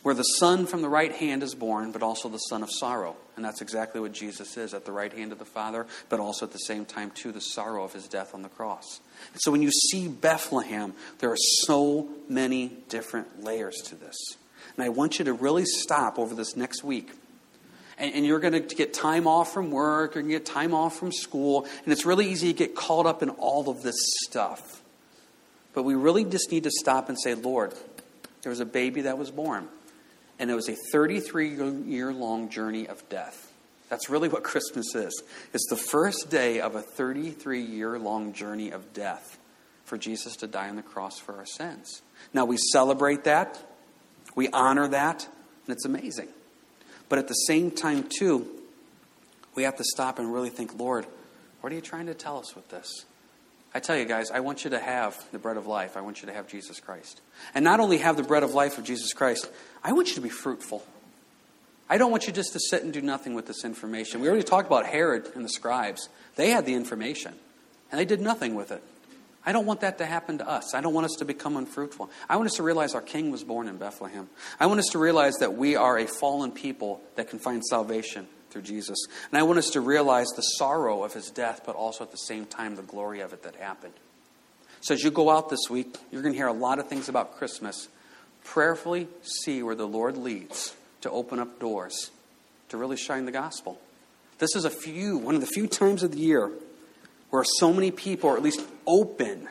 where 0.01 0.15
the 0.15 0.23
son 0.23 0.65
from 0.65 0.81
the 0.81 0.89
right 0.89 1.13
hand 1.13 1.43
is 1.43 1.55
born, 1.55 1.91
but 1.91 2.03
also 2.03 2.27
the 2.27 2.39
son 2.39 2.63
of 2.63 2.69
sorrow. 2.71 3.15
And 3.35 3.45
that's 3.45 3.61
exactly 3.61 4.01
what 4.01 4.11
Jesus 4.11 4.57
is 4.57 4.73
at 4.73 4.83
the 4.83 4.91
right 4.91 5.13
hand 5.13 5.31
of 5.31 5.39
the 5.39 5.45
Father, 5.45 5.85
but 6.09 6.19
also 6.19 6.45
at 6.45 6.51
the 6.51 6.57
same 6.57 6.85
time, 6.85 7.11
too, 7.11 7.31
the 7.31 7.39
sorrow 7.39 7.83
of 7.83 7.93
his 7.93 8.07
death 8.07 8.33
on 8.33 8.41
the 8.41 8.49
cross. 8.49 8.99
So 9.35 9.51
when 9.51 9.61
you 9.61 9.71
see 9.71 10.07
Bethlehem, 10.07 10.93
there 11.19 11.31
are 11.31 11.37
so 11.37 12.09
many 12.27 12.67
different 12.89 13.43
layers 13.43 13.77
to 13.85 13.95
this. 13.95 14.17
And 14.75 14.83
I 14.83 14.89
want 14.89 15.19
you 15.19 15.25
to 15.25 15.33
really 15.33 15.65
stop 15.65 16.17
over 16.17 16.33
this 16.35 16.55
next 16.55 16.83
week 16.83 17.11
and, 17.97 18.15
and 18.15 18.25
you're 18.25 18.39
going 18.39 18.53
to 18.53 18.75
get 18.75 18.93
time 18.93 19.27
off 19.27 19.53
from 19.53 19.71
work, 19.71 20.15
you're 20.15 20.23
going 20.23 20.31
to 20.31 20.39
get 20.39 20.45
time 20.45 20.73
off 20.73 20.97
from 20.97 21.11
school, 21.11 21.65
and 21.83 21.93
it's 21.93 22.05
really 22.05 22.29
easy 22.29 22.53
to 22.53 22.57
get 22.57 22.75
caught 22.75 23.05
up 23.05 23.23
in 23.23 23.29
all 23.29 23.69
of 23.69 23.81
this 23.81 23.95
stuff. 24.25 24.81
But 25.73 25.83
we 25.83 25.95
really 25.95 26.23
just 26.23 26.51
need 26.51 26.63
to 26.63 26.71
stop 26.71 27.09
and 27.09 27.19
say, 27.19 27.33
Lord, 27.33 27.73
there 28.41 28.49
was 28.49 28.59
a 28.59 28.65
baby 28.65 29.01
that 29.01 29.17
was 29.17 29.31
born, 29.31 29.67
and 30.37 30.51
it 30.51 30.53
was 30.53 30.69
a 30.69 30.75
33 30.91 31.49
year 31.85 32.13
long 32.13 32.49
journey 32.49 32.87
of 32.87 33.07
death. 33.09 33.51
That's 33.89 34.09
really 34.09 34.29
what 34.29 34.43
Christmas 34.43 34.93
is. 34.95 35.23
It's 35.53 35.67
the 35.69 35.77
first 35.77 36.29
day 36.29 36.59
of 36.59 36.75
a 36.75 36.81
33 36.81 37.61
year 37.61 37.97
long 37.97 38.33
journey 38.33 38.71
of 38.71 38.93
death 38.93 39.39
for 39.85 39.97
Jesus 39.97 40.35
to 40.37 40.47
die 40.47 40.69
on 40.69 40.75
the 40.75 40.81
cross 40.81 41.19
for 41.19 41.35
our 41.35 41.45
sins. 41.45 42.01
Now, 42.33 42.45
we 42.45 42.57
celebrate 42.57 43.25
that, 43.25 43.59
we 44.35 44.49
honor 44.49 44.87
that, 44.89 45.27
and 45.65 45.75
it's 45.75 45.85
amazing. 45.85 46.27
But 47.09 47.19
at 47.19 47.27
the 47.27 47.33
same 47.33 47.71
time, 47.71 48.07
too, 48.09 48.47
we 49.55 49.63
have 49.63 49.77
to 49.77 49.83
stop 49.83 50.19
and 50.19 50.33
really 50.33 50.49
think, 50.49 50.79
Lord, 50.79 51.05
what 51.61 51.71
are 51.71 51.75
you 51.75 51.81
trying 51.81 52.07
to 52.07 52.13
tell 52.13 52.39
us 52.39 52.55
with 52.55 52.69
this? 52.69 53.05
I 53.75 53.79
tell 53.79 53.97
you 53.97 54.05
guys, 54.05 54.29
I 54.29 54.41
want 54.41 54.63
you 54.63 54.71
to 54.71 54.79
have 54.79 55.17
the 55.31 55.39
bread 55.39 55.57
of 55.57 55.65
life. 55.65 55.97
I 55.97 56.01
want 56.01 56.21
you 56.21 56.27
to 56.27 56.33
have 56.33 56.47
Jesus 56.47 56.79
Christ. 56.79 57.21
And 57.55 57.63
not 57.63 57.79
only 57.79 57.97
have 57.97 58.17
the 58.17 58.23
bread 58.23 58.43
of 58.43 58.53
life 58.53 58.77
of 58.77 58.83
Jesus 58.83 59.13
Christ, 59.13 59.49
I 59.83 59.93
want 59.93 60.09
you 60.09 60.15
to 60.15 60.21
be 60.21 60.29
fruitful. 60.29 60.83
I 61.89 61.97
don't 61.97 62.11
want 62.11 62.27
you 62.27 62.33
just 62.33 62.53
to 62.53 62.59
sit 62.59 62.83
and 62.83 62.93
do 62.93 63.01
nothing 63.01 63.33
with 63.33 63.47
this 63.47 63.65
information. 63.65 64.21
We 64.21 64.27
already 64.27 64.43
talked 64.43 64.67
about 64.67 64.85
Herod 64.85 65.29
and 65.35 65.43
the 65.43 65.49
scribes. 65.49 66.07
They 66.35 66.51
had 66.51 66.65
the 66.65 66.73
information, 66.73 67.33
and 67.91 67.99
they 67.99 68.05
did 68.05 68.21
nothing 68.21 68.55
with 68.55 68.71
it. 68.71 68.83
I 69.45 69.51
don't 69.51 69.65
want 69.65 69.81
that 69.81 69.97
to 69.97 70.05
happen 70.05 70.37
to 70.37 70.47
us. 70.47 70.73
I 70.73 70.81
don't 70.81 70.93
want 70.93 71.05
us 71.05 71.15
to 71.19 71.25
become 71.25 71.57
unfruitful. 71.57 72.09
I 72.29 72.37
want 72.37 72.47
us 72.47 72.55
to 72.55 72.63
realize 72.63 72.95
our 72.95 73.01
King 73.01 73.29
was 73.29 73.43
born 73.43 73.67
in 73.67 73.77
Bethlehem. 73.77 74.29
I 74.59 74.67
want 74.67 74.79
us 74.79 74.87
to 74.91 74.99
realize 74.99 75.35
that 75.39 75.55
we 75.55 75.75
are 75.75 75.97
a 75.97 76.07
fallen 76.07 76.51
people 76.51 77.01
that 77.15 77.29
can 77.29 77.39
find 77.39 77.63
salvation 77.63 78.27
through 78.49 78.61
Jesus. 78.61 78.97
And 79.31 79.37
I 79.37 79.43
want 79.43 79.59
us 79.59 79.71
to 79.71 79.81
realize 79.81 80.27
the 80.29 80.41
sorrow 80.41 81.03
of 81.03 81.13
his 81.13 81.29
death, 81.29 81.63
but 81.65 81.75
also 81.75 82.03
at 82.03 82.11
the 82.11 82.17
same 82.17 82.45
time 82.45 82.75
the 82.75 82.83
glory 82.83 83.19
of 83.19 83.33
it 83.33 83.43
that 83.43 83.55
happened. 83.55 83.93
So 84.81 84.93
as 84.93 85.03
you 85.03 85.11
go 85.11 85.29
out 85.29 85.49
this 85.49 85.69
week, 85.69 85.97
you're 86.11 86.21
going 86.21 86.33
to 86.33 86.37
hear 86.37 86.47
a 86.47 86.53
lot 86.53 86.79
of 86.79 86.87
things 86.87 87.09
about 87.09 87.37
Christmas. 87.37 87.89
Prayerfully 88.45 89.07
see 89.21 89.63
where 89.63 89.75
the 89.75 89.87
Lord 89.87 90.17
leads 90.17 90.75
to 91.01 91.09
open 91.09 91.39
up 91.39 91.59
doors 91.59 92.11
to 92.69 92.77
really 92.77 92.97
shine 92.97 93.25
the 93.25 93.31
gospel. 93.31 93.79
This 94.39 94.55
is 94.55 94.65
a 94.65 94.69
few, 94.69 95.17
one 95.17 95.35
of 95.35 95.41
the 95.41 95.47
few 95.47 95.67
times 95.67 96.03
of 96.03 96.11
the 96.11 96.19
year 96.19 96.49
where 97.33 97.43
so 97.57 97.73
many 97.73 97.89
people 97.89 98.29
are 98.29 98.37
at 98.37 98.43
least 98.43 98.61
open 98.85 99.49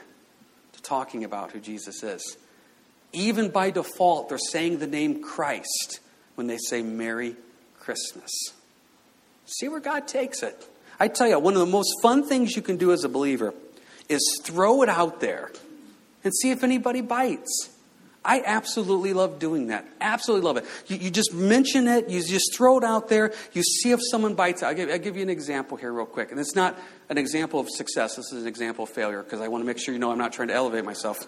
to 0.72 0.82
talking 0.82 1.24
about 1.24 1.50
who 1.50 1.58
Jesus 1.58 2.04
is. 2.04 2.36
Even 3.12 3.48
by 3.48 3.72
default, 3.72 4.28
they're 4.28 4.38
saying 4.38 4.78
the 4.78 4.86
name 4.86 5.20
Christ 5.20 5.98
when 6.36 6.46
they 6.46 6.58
say 6.58 6.80
Merry 6.80 7.34
Christmas. 7.80 8.30
See 9.46 9.66
where 9.66 9.80
God 9.80 10.06
takes 10.06 10.44
it. 10.44 10.64
I 11.00 11.08
tell 11.08 11.26
you, 11.26 11.36
one 11.40 11.54
of 11.54 11.58
the 11.58 11.66
most 11.66 11.90
fun 12.00 12.24
things 12.24 12.54
you 12.54 12.62
can 12.62 12.76
do 12.76 12.92
as 12.92 13.02
a 13.02 13.08
believer 13.08 13.52
is 14.08 14.40
throw 14.44 14.82
it 14.84 14.88
out 14.88 15.18
there 15.18 15.50
and 16.22 16.32
see 16.32 16.52
if 16.52 16.62
anybody 16.62 17.00
bites. 17.00 17.68
I 18.24 18.42
absolutely 18.44 19.12
love 19.12 19.38
doing 19.38 19.68
that. 19.68 19.86
Absolutely 20.00 20.44
love 20.46 20.56
it. 20.56 20.64
You, 20.86 20.96
you, 20.96 21.10
just 21.10 21.34
mention 21.34 21.88
it, 21.88 22.08
you 22.08 22.22
just 22.22 22.54
throw 22.54 22.78
it 22.78 22.84
out 22.84 23.08
there, 23.08 23.32
you 23.52 23.62
see 23.62 23.90
if 23.90 24.00
someone 24.10 24.34
bites. 24.34 24.62
I'll 24.62 24.74
give, 24.74 24.90
I'll 24.90 24.98
give 24.98 25.16
you 25.16 25.22
an 25.22 25.30
example 25.30 25.76
here, 25.76 25.92
real 25.92 26.06
quick. 26.06 26.30
And 26.30 26.38
it's 26.38 26.54
not 26.54 26.78
an 27.08 27.18
example 27.18 27.58
of 27.58 27.68
success, 27.68 28.16
this 28.16 28.32
is 28.32 28.42
an 28.42 28.48
example 28.48 28.84
of 28.84 28.90
failure, 28.90 29.22
because 29.22 29.40
I 29.40 29.48
want 29.48 29.62
to 29.62 29.66
make 29.66 29.78
sure 29.78 29.92
you 29.92 29.98
know 29.98 30.12
I'm 30.12 30.18
not 30.18 30.32
trying 30.32 30.48
to 30.48 30.54
elevate 30.54 30.84
myself. 30.84 31.26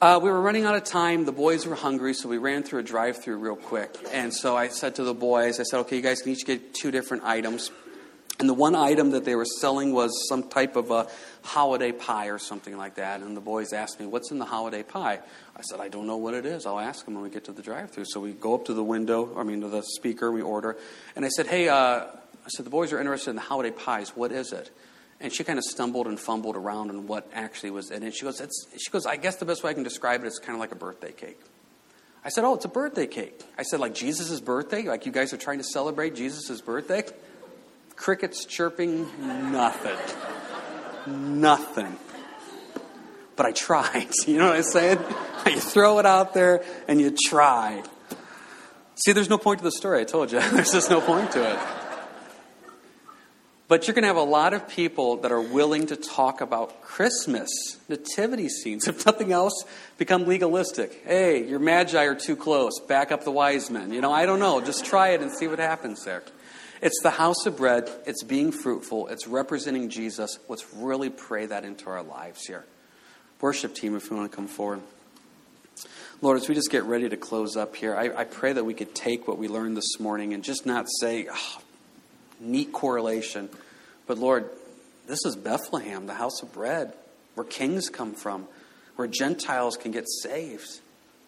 Uh, 0.00 0.18
we 0.20 0.28
were 0.28 0.40
running 0.40 0.64
out 0.64 0.74
of 0.74 0.82
time. 0.82 1.24
The 1.26 1.32
boys 1.32 1.64
were 1.64 1.76
hungry, 1.76 2.12
so 2.12 2.28
we 2.28 2.36
ran 2.36 2.64
through 2.64 2.80
a 2.80 2.82
drive 2.82 3.22
through 3.22 3.36
real 3.36 3.54
quick. 3.54 3.96
And 4.12 4.34
so 4.34 4.56
I 4.56 4.66
said 4.66 4.96
to 4.96 5.04
the 5.04 5.14
boys, 5.14 5.60
I 5.60 5.62
said, 5.62 5.78
okay, 5.80 5.94
you 5.94 6.02
guys 6.02 6.22
can 6.22 6.32
each 6.32 6.44
get 6.44 6.74
two 6.74 6.90
different 6.90 7.22
items. 7.22 7.70
And 8.42 8.48
the 8.48 8.54
one 8.54 8.74
item 8.74 9.12
that 9.12 9.24
they 9.24 9.36
were 9.36 9.44
selling 9.44 9.92
was 9.92 10.10
some 10.28 10.42
type 10.42 10.74
of 10.74 10.90
a 10.90 11.06
holiday 11.44 11.92
pie 11.92 12.26
or 12.26 12.38
something 12.38 12.76
like 12.76 12.96
that. 12.96 13.20
And 13.20 13.36
the 13.36 13.40
boys 13.40 13.72
asked 13.72 14.00
me, 14.00 14.06
What's 14.06 14.32
in 14.32 14.40
the 14.40 14.44
holiday 14.44 14.82
pie? 14.82 15.20
I 15.56 15.60
said, 15.62 15.78
I 15.78 15.86
don't 15.86 16.08
know 16.08 16.16
what 16.16 16.34
it 16.34 16.44
is. 16.44 16.66
I'll 16.66 16.80
ask 16.80 17.04
them 17.04 17.14
when 17.14 17.22
we 17.22 17.30
get 17.30 17.44
to 17.44 17.52
the 17.52 17.62
drive 17.62 17.92
through. 17.92 18.06
So 18.06 18.18
we 18.18 18.32
go 18.32 18.56
up 18.56 18.64
to 18.64 18.74
the 18.74 18.82
window, 18.82 19.32
I 19.38 19.44
mean, 19.44 19.60
to 19.60 19.68
the 19.68 19.84
speaker, 19.84 20.32
we 20.32 20.42
order. 20.42 20.76
And 21.14 21.24
I 21.24 21.28
said, 21.28 21.46
Hey, 21.46 21.68
uh, 21.68 21.76
I 21.76 22.48
said, 22.48 22.66
the 22.66 22.70
boys 22.70 22.92
are 22.92 22.98
interested 22.98 23.30
in 23.30 23.36
the 23.36 23.42
holiday 23.42 23.70
pies. 23.70 24.10
What 24.16 24.32
is 24.32 24.52
it? 24.52 24.72
And 25.20 25.32
she 25.32 25.44
kind 25.44 25.56
of 25.56 25.64
stumbled 25.64 26.08
and 26.08 26.18
fumbled 26.18 26.56
around 26.56 26.90
on 26.90 27.06
what 27.06 27.30
actually 27.32 27.70
was 27.70 27.92
in 27.92 28.02
it. 28.02 28.12
She 28.12 28.24
goes, 28.24 28.40
it's, 28.40 28.66
she 28.76 28.90
goes, 28.90 29.06
I 29.06 29.14
guess 29.14 29.36
the 29.36 29.44
best 29.44 29.62
way 29.62 29.70
I 29.70 29.74
can 29.74 29.84
describe 29.84 30.24
it 30.24 30.26
is 30.26 30.40
kind 30.40 30.54
of 30.56 30.58
like 30.58 30.72
a 30.72 30.76
birthday 30.76 31.12
cake. 31.12 31.38
I 32.24 32.30
said, 32.30 32.42
Oh, 32.42 32.54
it's 32.54 32.64
a 32.64 32.68
birthday 32.68 33.06
cake. 33.06 33.40
I 33.56 33.62
said, 33.62 33.78
like 33.78 33.94
Jesus' 33.94 34.40
birthday? 34.40 34.82
Like 34.82 35.06
you 35.06 35.12
guys 35.12 35.32
are 35.32 35.36
trying 35.36 35.58
to 35.58 35.64
celebrate 35.64 36.16
Jesus' 36.16 36.60
birthday? 36.60 37.04
Crickets 37.96 38.44
chirping, 38.44 39.06
nothing. 39.52 39.96
nothing. 41.40 41.96
But 43.36 43.46
I 43.46 43.52
tried. 43.52 44.08
You 44.26 44.38
know 44.38 44.48
what 44.48 44.56
I'm 44.56 44.62
saying? 44.62 44.98
You 45.46 45.60
throw 45.60 45.98
it 45.98 46.06
out 46.06 46.34
there 46.34 46.64
and 46.88 47.00
you 47.00 47.10
try. 47.28 47.82
See, 48.94 49.12
there's 49.12 49.30
no 49.30 49.38
point 49.38 49.58
to 49.58 49.64
the 49.64 49.72
story. 49.72 50.00
I 50.00 50.04
told 50.04 50.30
you. 50.30 50.40
There's 50.52 50.72
just 50.72 50.90
no 50.90 51.00
point 51.00 51.32
to 51.32 51.52
it. 51.52 51.58
But 53.66 53.88
you're 53.88 53.94
going 53.94 54.02
to 54.02 54.08
have 54.08 54.16
a 54.16 54.22
lot 54.22 54.52
of 54.52 54.68
people 54.68 55.16
that 55.22 55.32
are 55.32 55.40
willing 55.40 55.86
to 55.86 55.96
talk 55.96 56.40
about 56.40 56.82
Christmas, 56.82 57.48
nativity 57.88 58.48
scenes. 58.48 58.86
If 58.92 59.06
nothing 59.06 59.32
else, 59.32 59.64
become 59.98 60.26
legalistic. 60.26 61.02
Hey, 61.04 61.48
your 61.48 61.58
magi 61.58 62.04
are 62.04 62.14
too 62.14 62.36
close. 62.36 62.78
Back 62.80 63.10
up 63.10 63.24
the 63.24 63.32
wise 63.32 63.70
men. 63.70 63.92
You 63.92 64.02
know, 64.02 64.12
I 64.12 64.26
don't 64.26 64.38
know. 64.38 64.60
Just 64.60 64.84
try 64.84 65.08
it 65.08 65.22
and 65.22 65.32
see 65.32 65.48
what 65.48 65.58
happens 65.58 66.04
there. 66.04 66.22
It's 66.82 67.00
the 67.00 67.10
house 67.10 67.46
of 67.46 67.56
bread. 67.56 67.88
It's 68.06 68.24
being 68.24 68.50
fruitful. 68.50 69.06
It's 69.06 69.28
representing 69.28 69.88
Jesus. 69.88 70.40
Let's 70.48 70.66
really 70.74 71.10
pray 71.10 71.46
that 71.46 71.64
into 71.64 71.88
our 71.88 72.02
lives 72.02 72.44
here. 72.44 72.64
worship 73.40 73.74
team 73.74 73.94
if 73.94 74.10
you 74.10 74.16
want 74.16 74.30
to 74.30 74.36
come 74.36 74.48
forward. 74.48 74.80
Lord, 76.20 76.40
as 76.40 76.48
we 76.48 76.56
just 76.56 76.70
get 76.70 76.82
ready 76.82 77.08
to 77.08 77.16
close 77.16 77.56
up 77.56 77.76
here, 77.76 77.96
I, 77.96 78.20
I 78.22 78.24
pray 78.24 78.52
that 78.52 78.64
we 78.64 78.74
could 78.74 78.94
take 78.94 79.28
what 79.28 79.38
we 79.38 79.46
learned 79.46 79.76
this 79.76 80.00
morning 80.00 80.34
and 80.34 80.42
just 80.42 80.66
not 80.66 80.86
say, 81.00 81.28
oh, 81.32 81.58
neat 82.40 82.72
correlation, 82.72 83.48
but 84.06 84.18
Lord, 84.18 84.48
this 85.06 85.24
is 85.24 85.36
Bethlehem, 85.36 86.06
the 86.06 86.14
house 86.14 86.42
of 86.42 86.52
bread, 86.52 86.92
where 87.34 87.44
kings 87.44 87.88
come 87.88 88.12
from, 88.12 88.46
where 88.96 89.08
Gentiles 89.08 89.76
can 89.76 89.90
get 89.90 90.08
saved, 90.08 90.80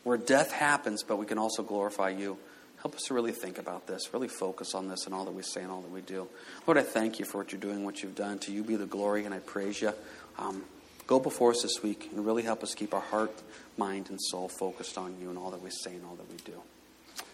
where 0.05 0.17
death 0.17 0.53
happens, 0.53 1.03
but 1.03 1.17
we 1.17 1.27
can 1.27 1.39
also 1.39 1.63
glorify 1.63 2.11
you. 2.11 2.39
Help 2.85 2.97
us 2.97 3.05
to 3.05 3.15
really 3.15 3.33
think 3.33 3.57
about 3.57 3.87
this, 3.87 4.13
really 4.13 4.29
focus 4.29 4.75
on 4.75 4.89
this 4.89 5.07
and 5.07 5.15
all 5.15 5.25
that 5.25 5.33
we 5.33 5.43
say 5.43 5.63
and 5.63 5.71
all 5.71 5.81
that 5.81 5.91
we 5.91 6.03
do. 6.03 6.29
Lord, 6.67 6.77
I 6.77 6.83
thank 6.83 7.19
you 7.19 7.25
for 7.25 7.39
what 7.39 7.51
you're 7.51 7.61
doing, 7.61 7.83
what 7.83 8.03
you've 8.03 8.15
done. 8.15 8.39
To 8.41 8.53
you 8.53 8.63
be 8.63 8.77
the 8.77 8.85
glory, 8.85 9.25
and 9.25 9.33
I 9.33 9.39
praise 9.39 9.81
you. 9.81 9.95
Um, 10.39 10.65
go 11.07 11.19
before 11.19 11.53
us 11.53 11.63
this 11.63 11.83
week 11.83 12.11
and 12.13 12.27
really 12.27 12.43
help 12.43 12.63
us 12.63 12.75
keep 12.75 12.93
our 12.93 13.01
heart, 13.01 13.33
mind, 13.79 14.11
and 14.11 14.21
soul 14.21 14.51
focused 14.51 14.99
on 14.99 15.17
you 15.19 15.31
and 15.31 15.39
all 15.39 15.51
that 15.53 15.63
we 15.63 15.71
say 15.71 15.95
and 15.95 16.05
all 16.05 16.15
that 16.17 16.31
we 16.31 16.37
do. 16.45 16.61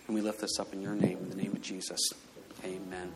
And 0.06 0.14
we 0.14 0.20
lift 0.20 0.40
this 0.40 0.60
up 0.60 0.72
in 0.72 0.82
your 0.82 0.94
name, 0.94 1.18
in 1.18 1.30
the 1.30 1.36
name 1.36 1.50
of 1.50 1.62
Jesus. 1.62 1.98
Amen. 2.64 3.12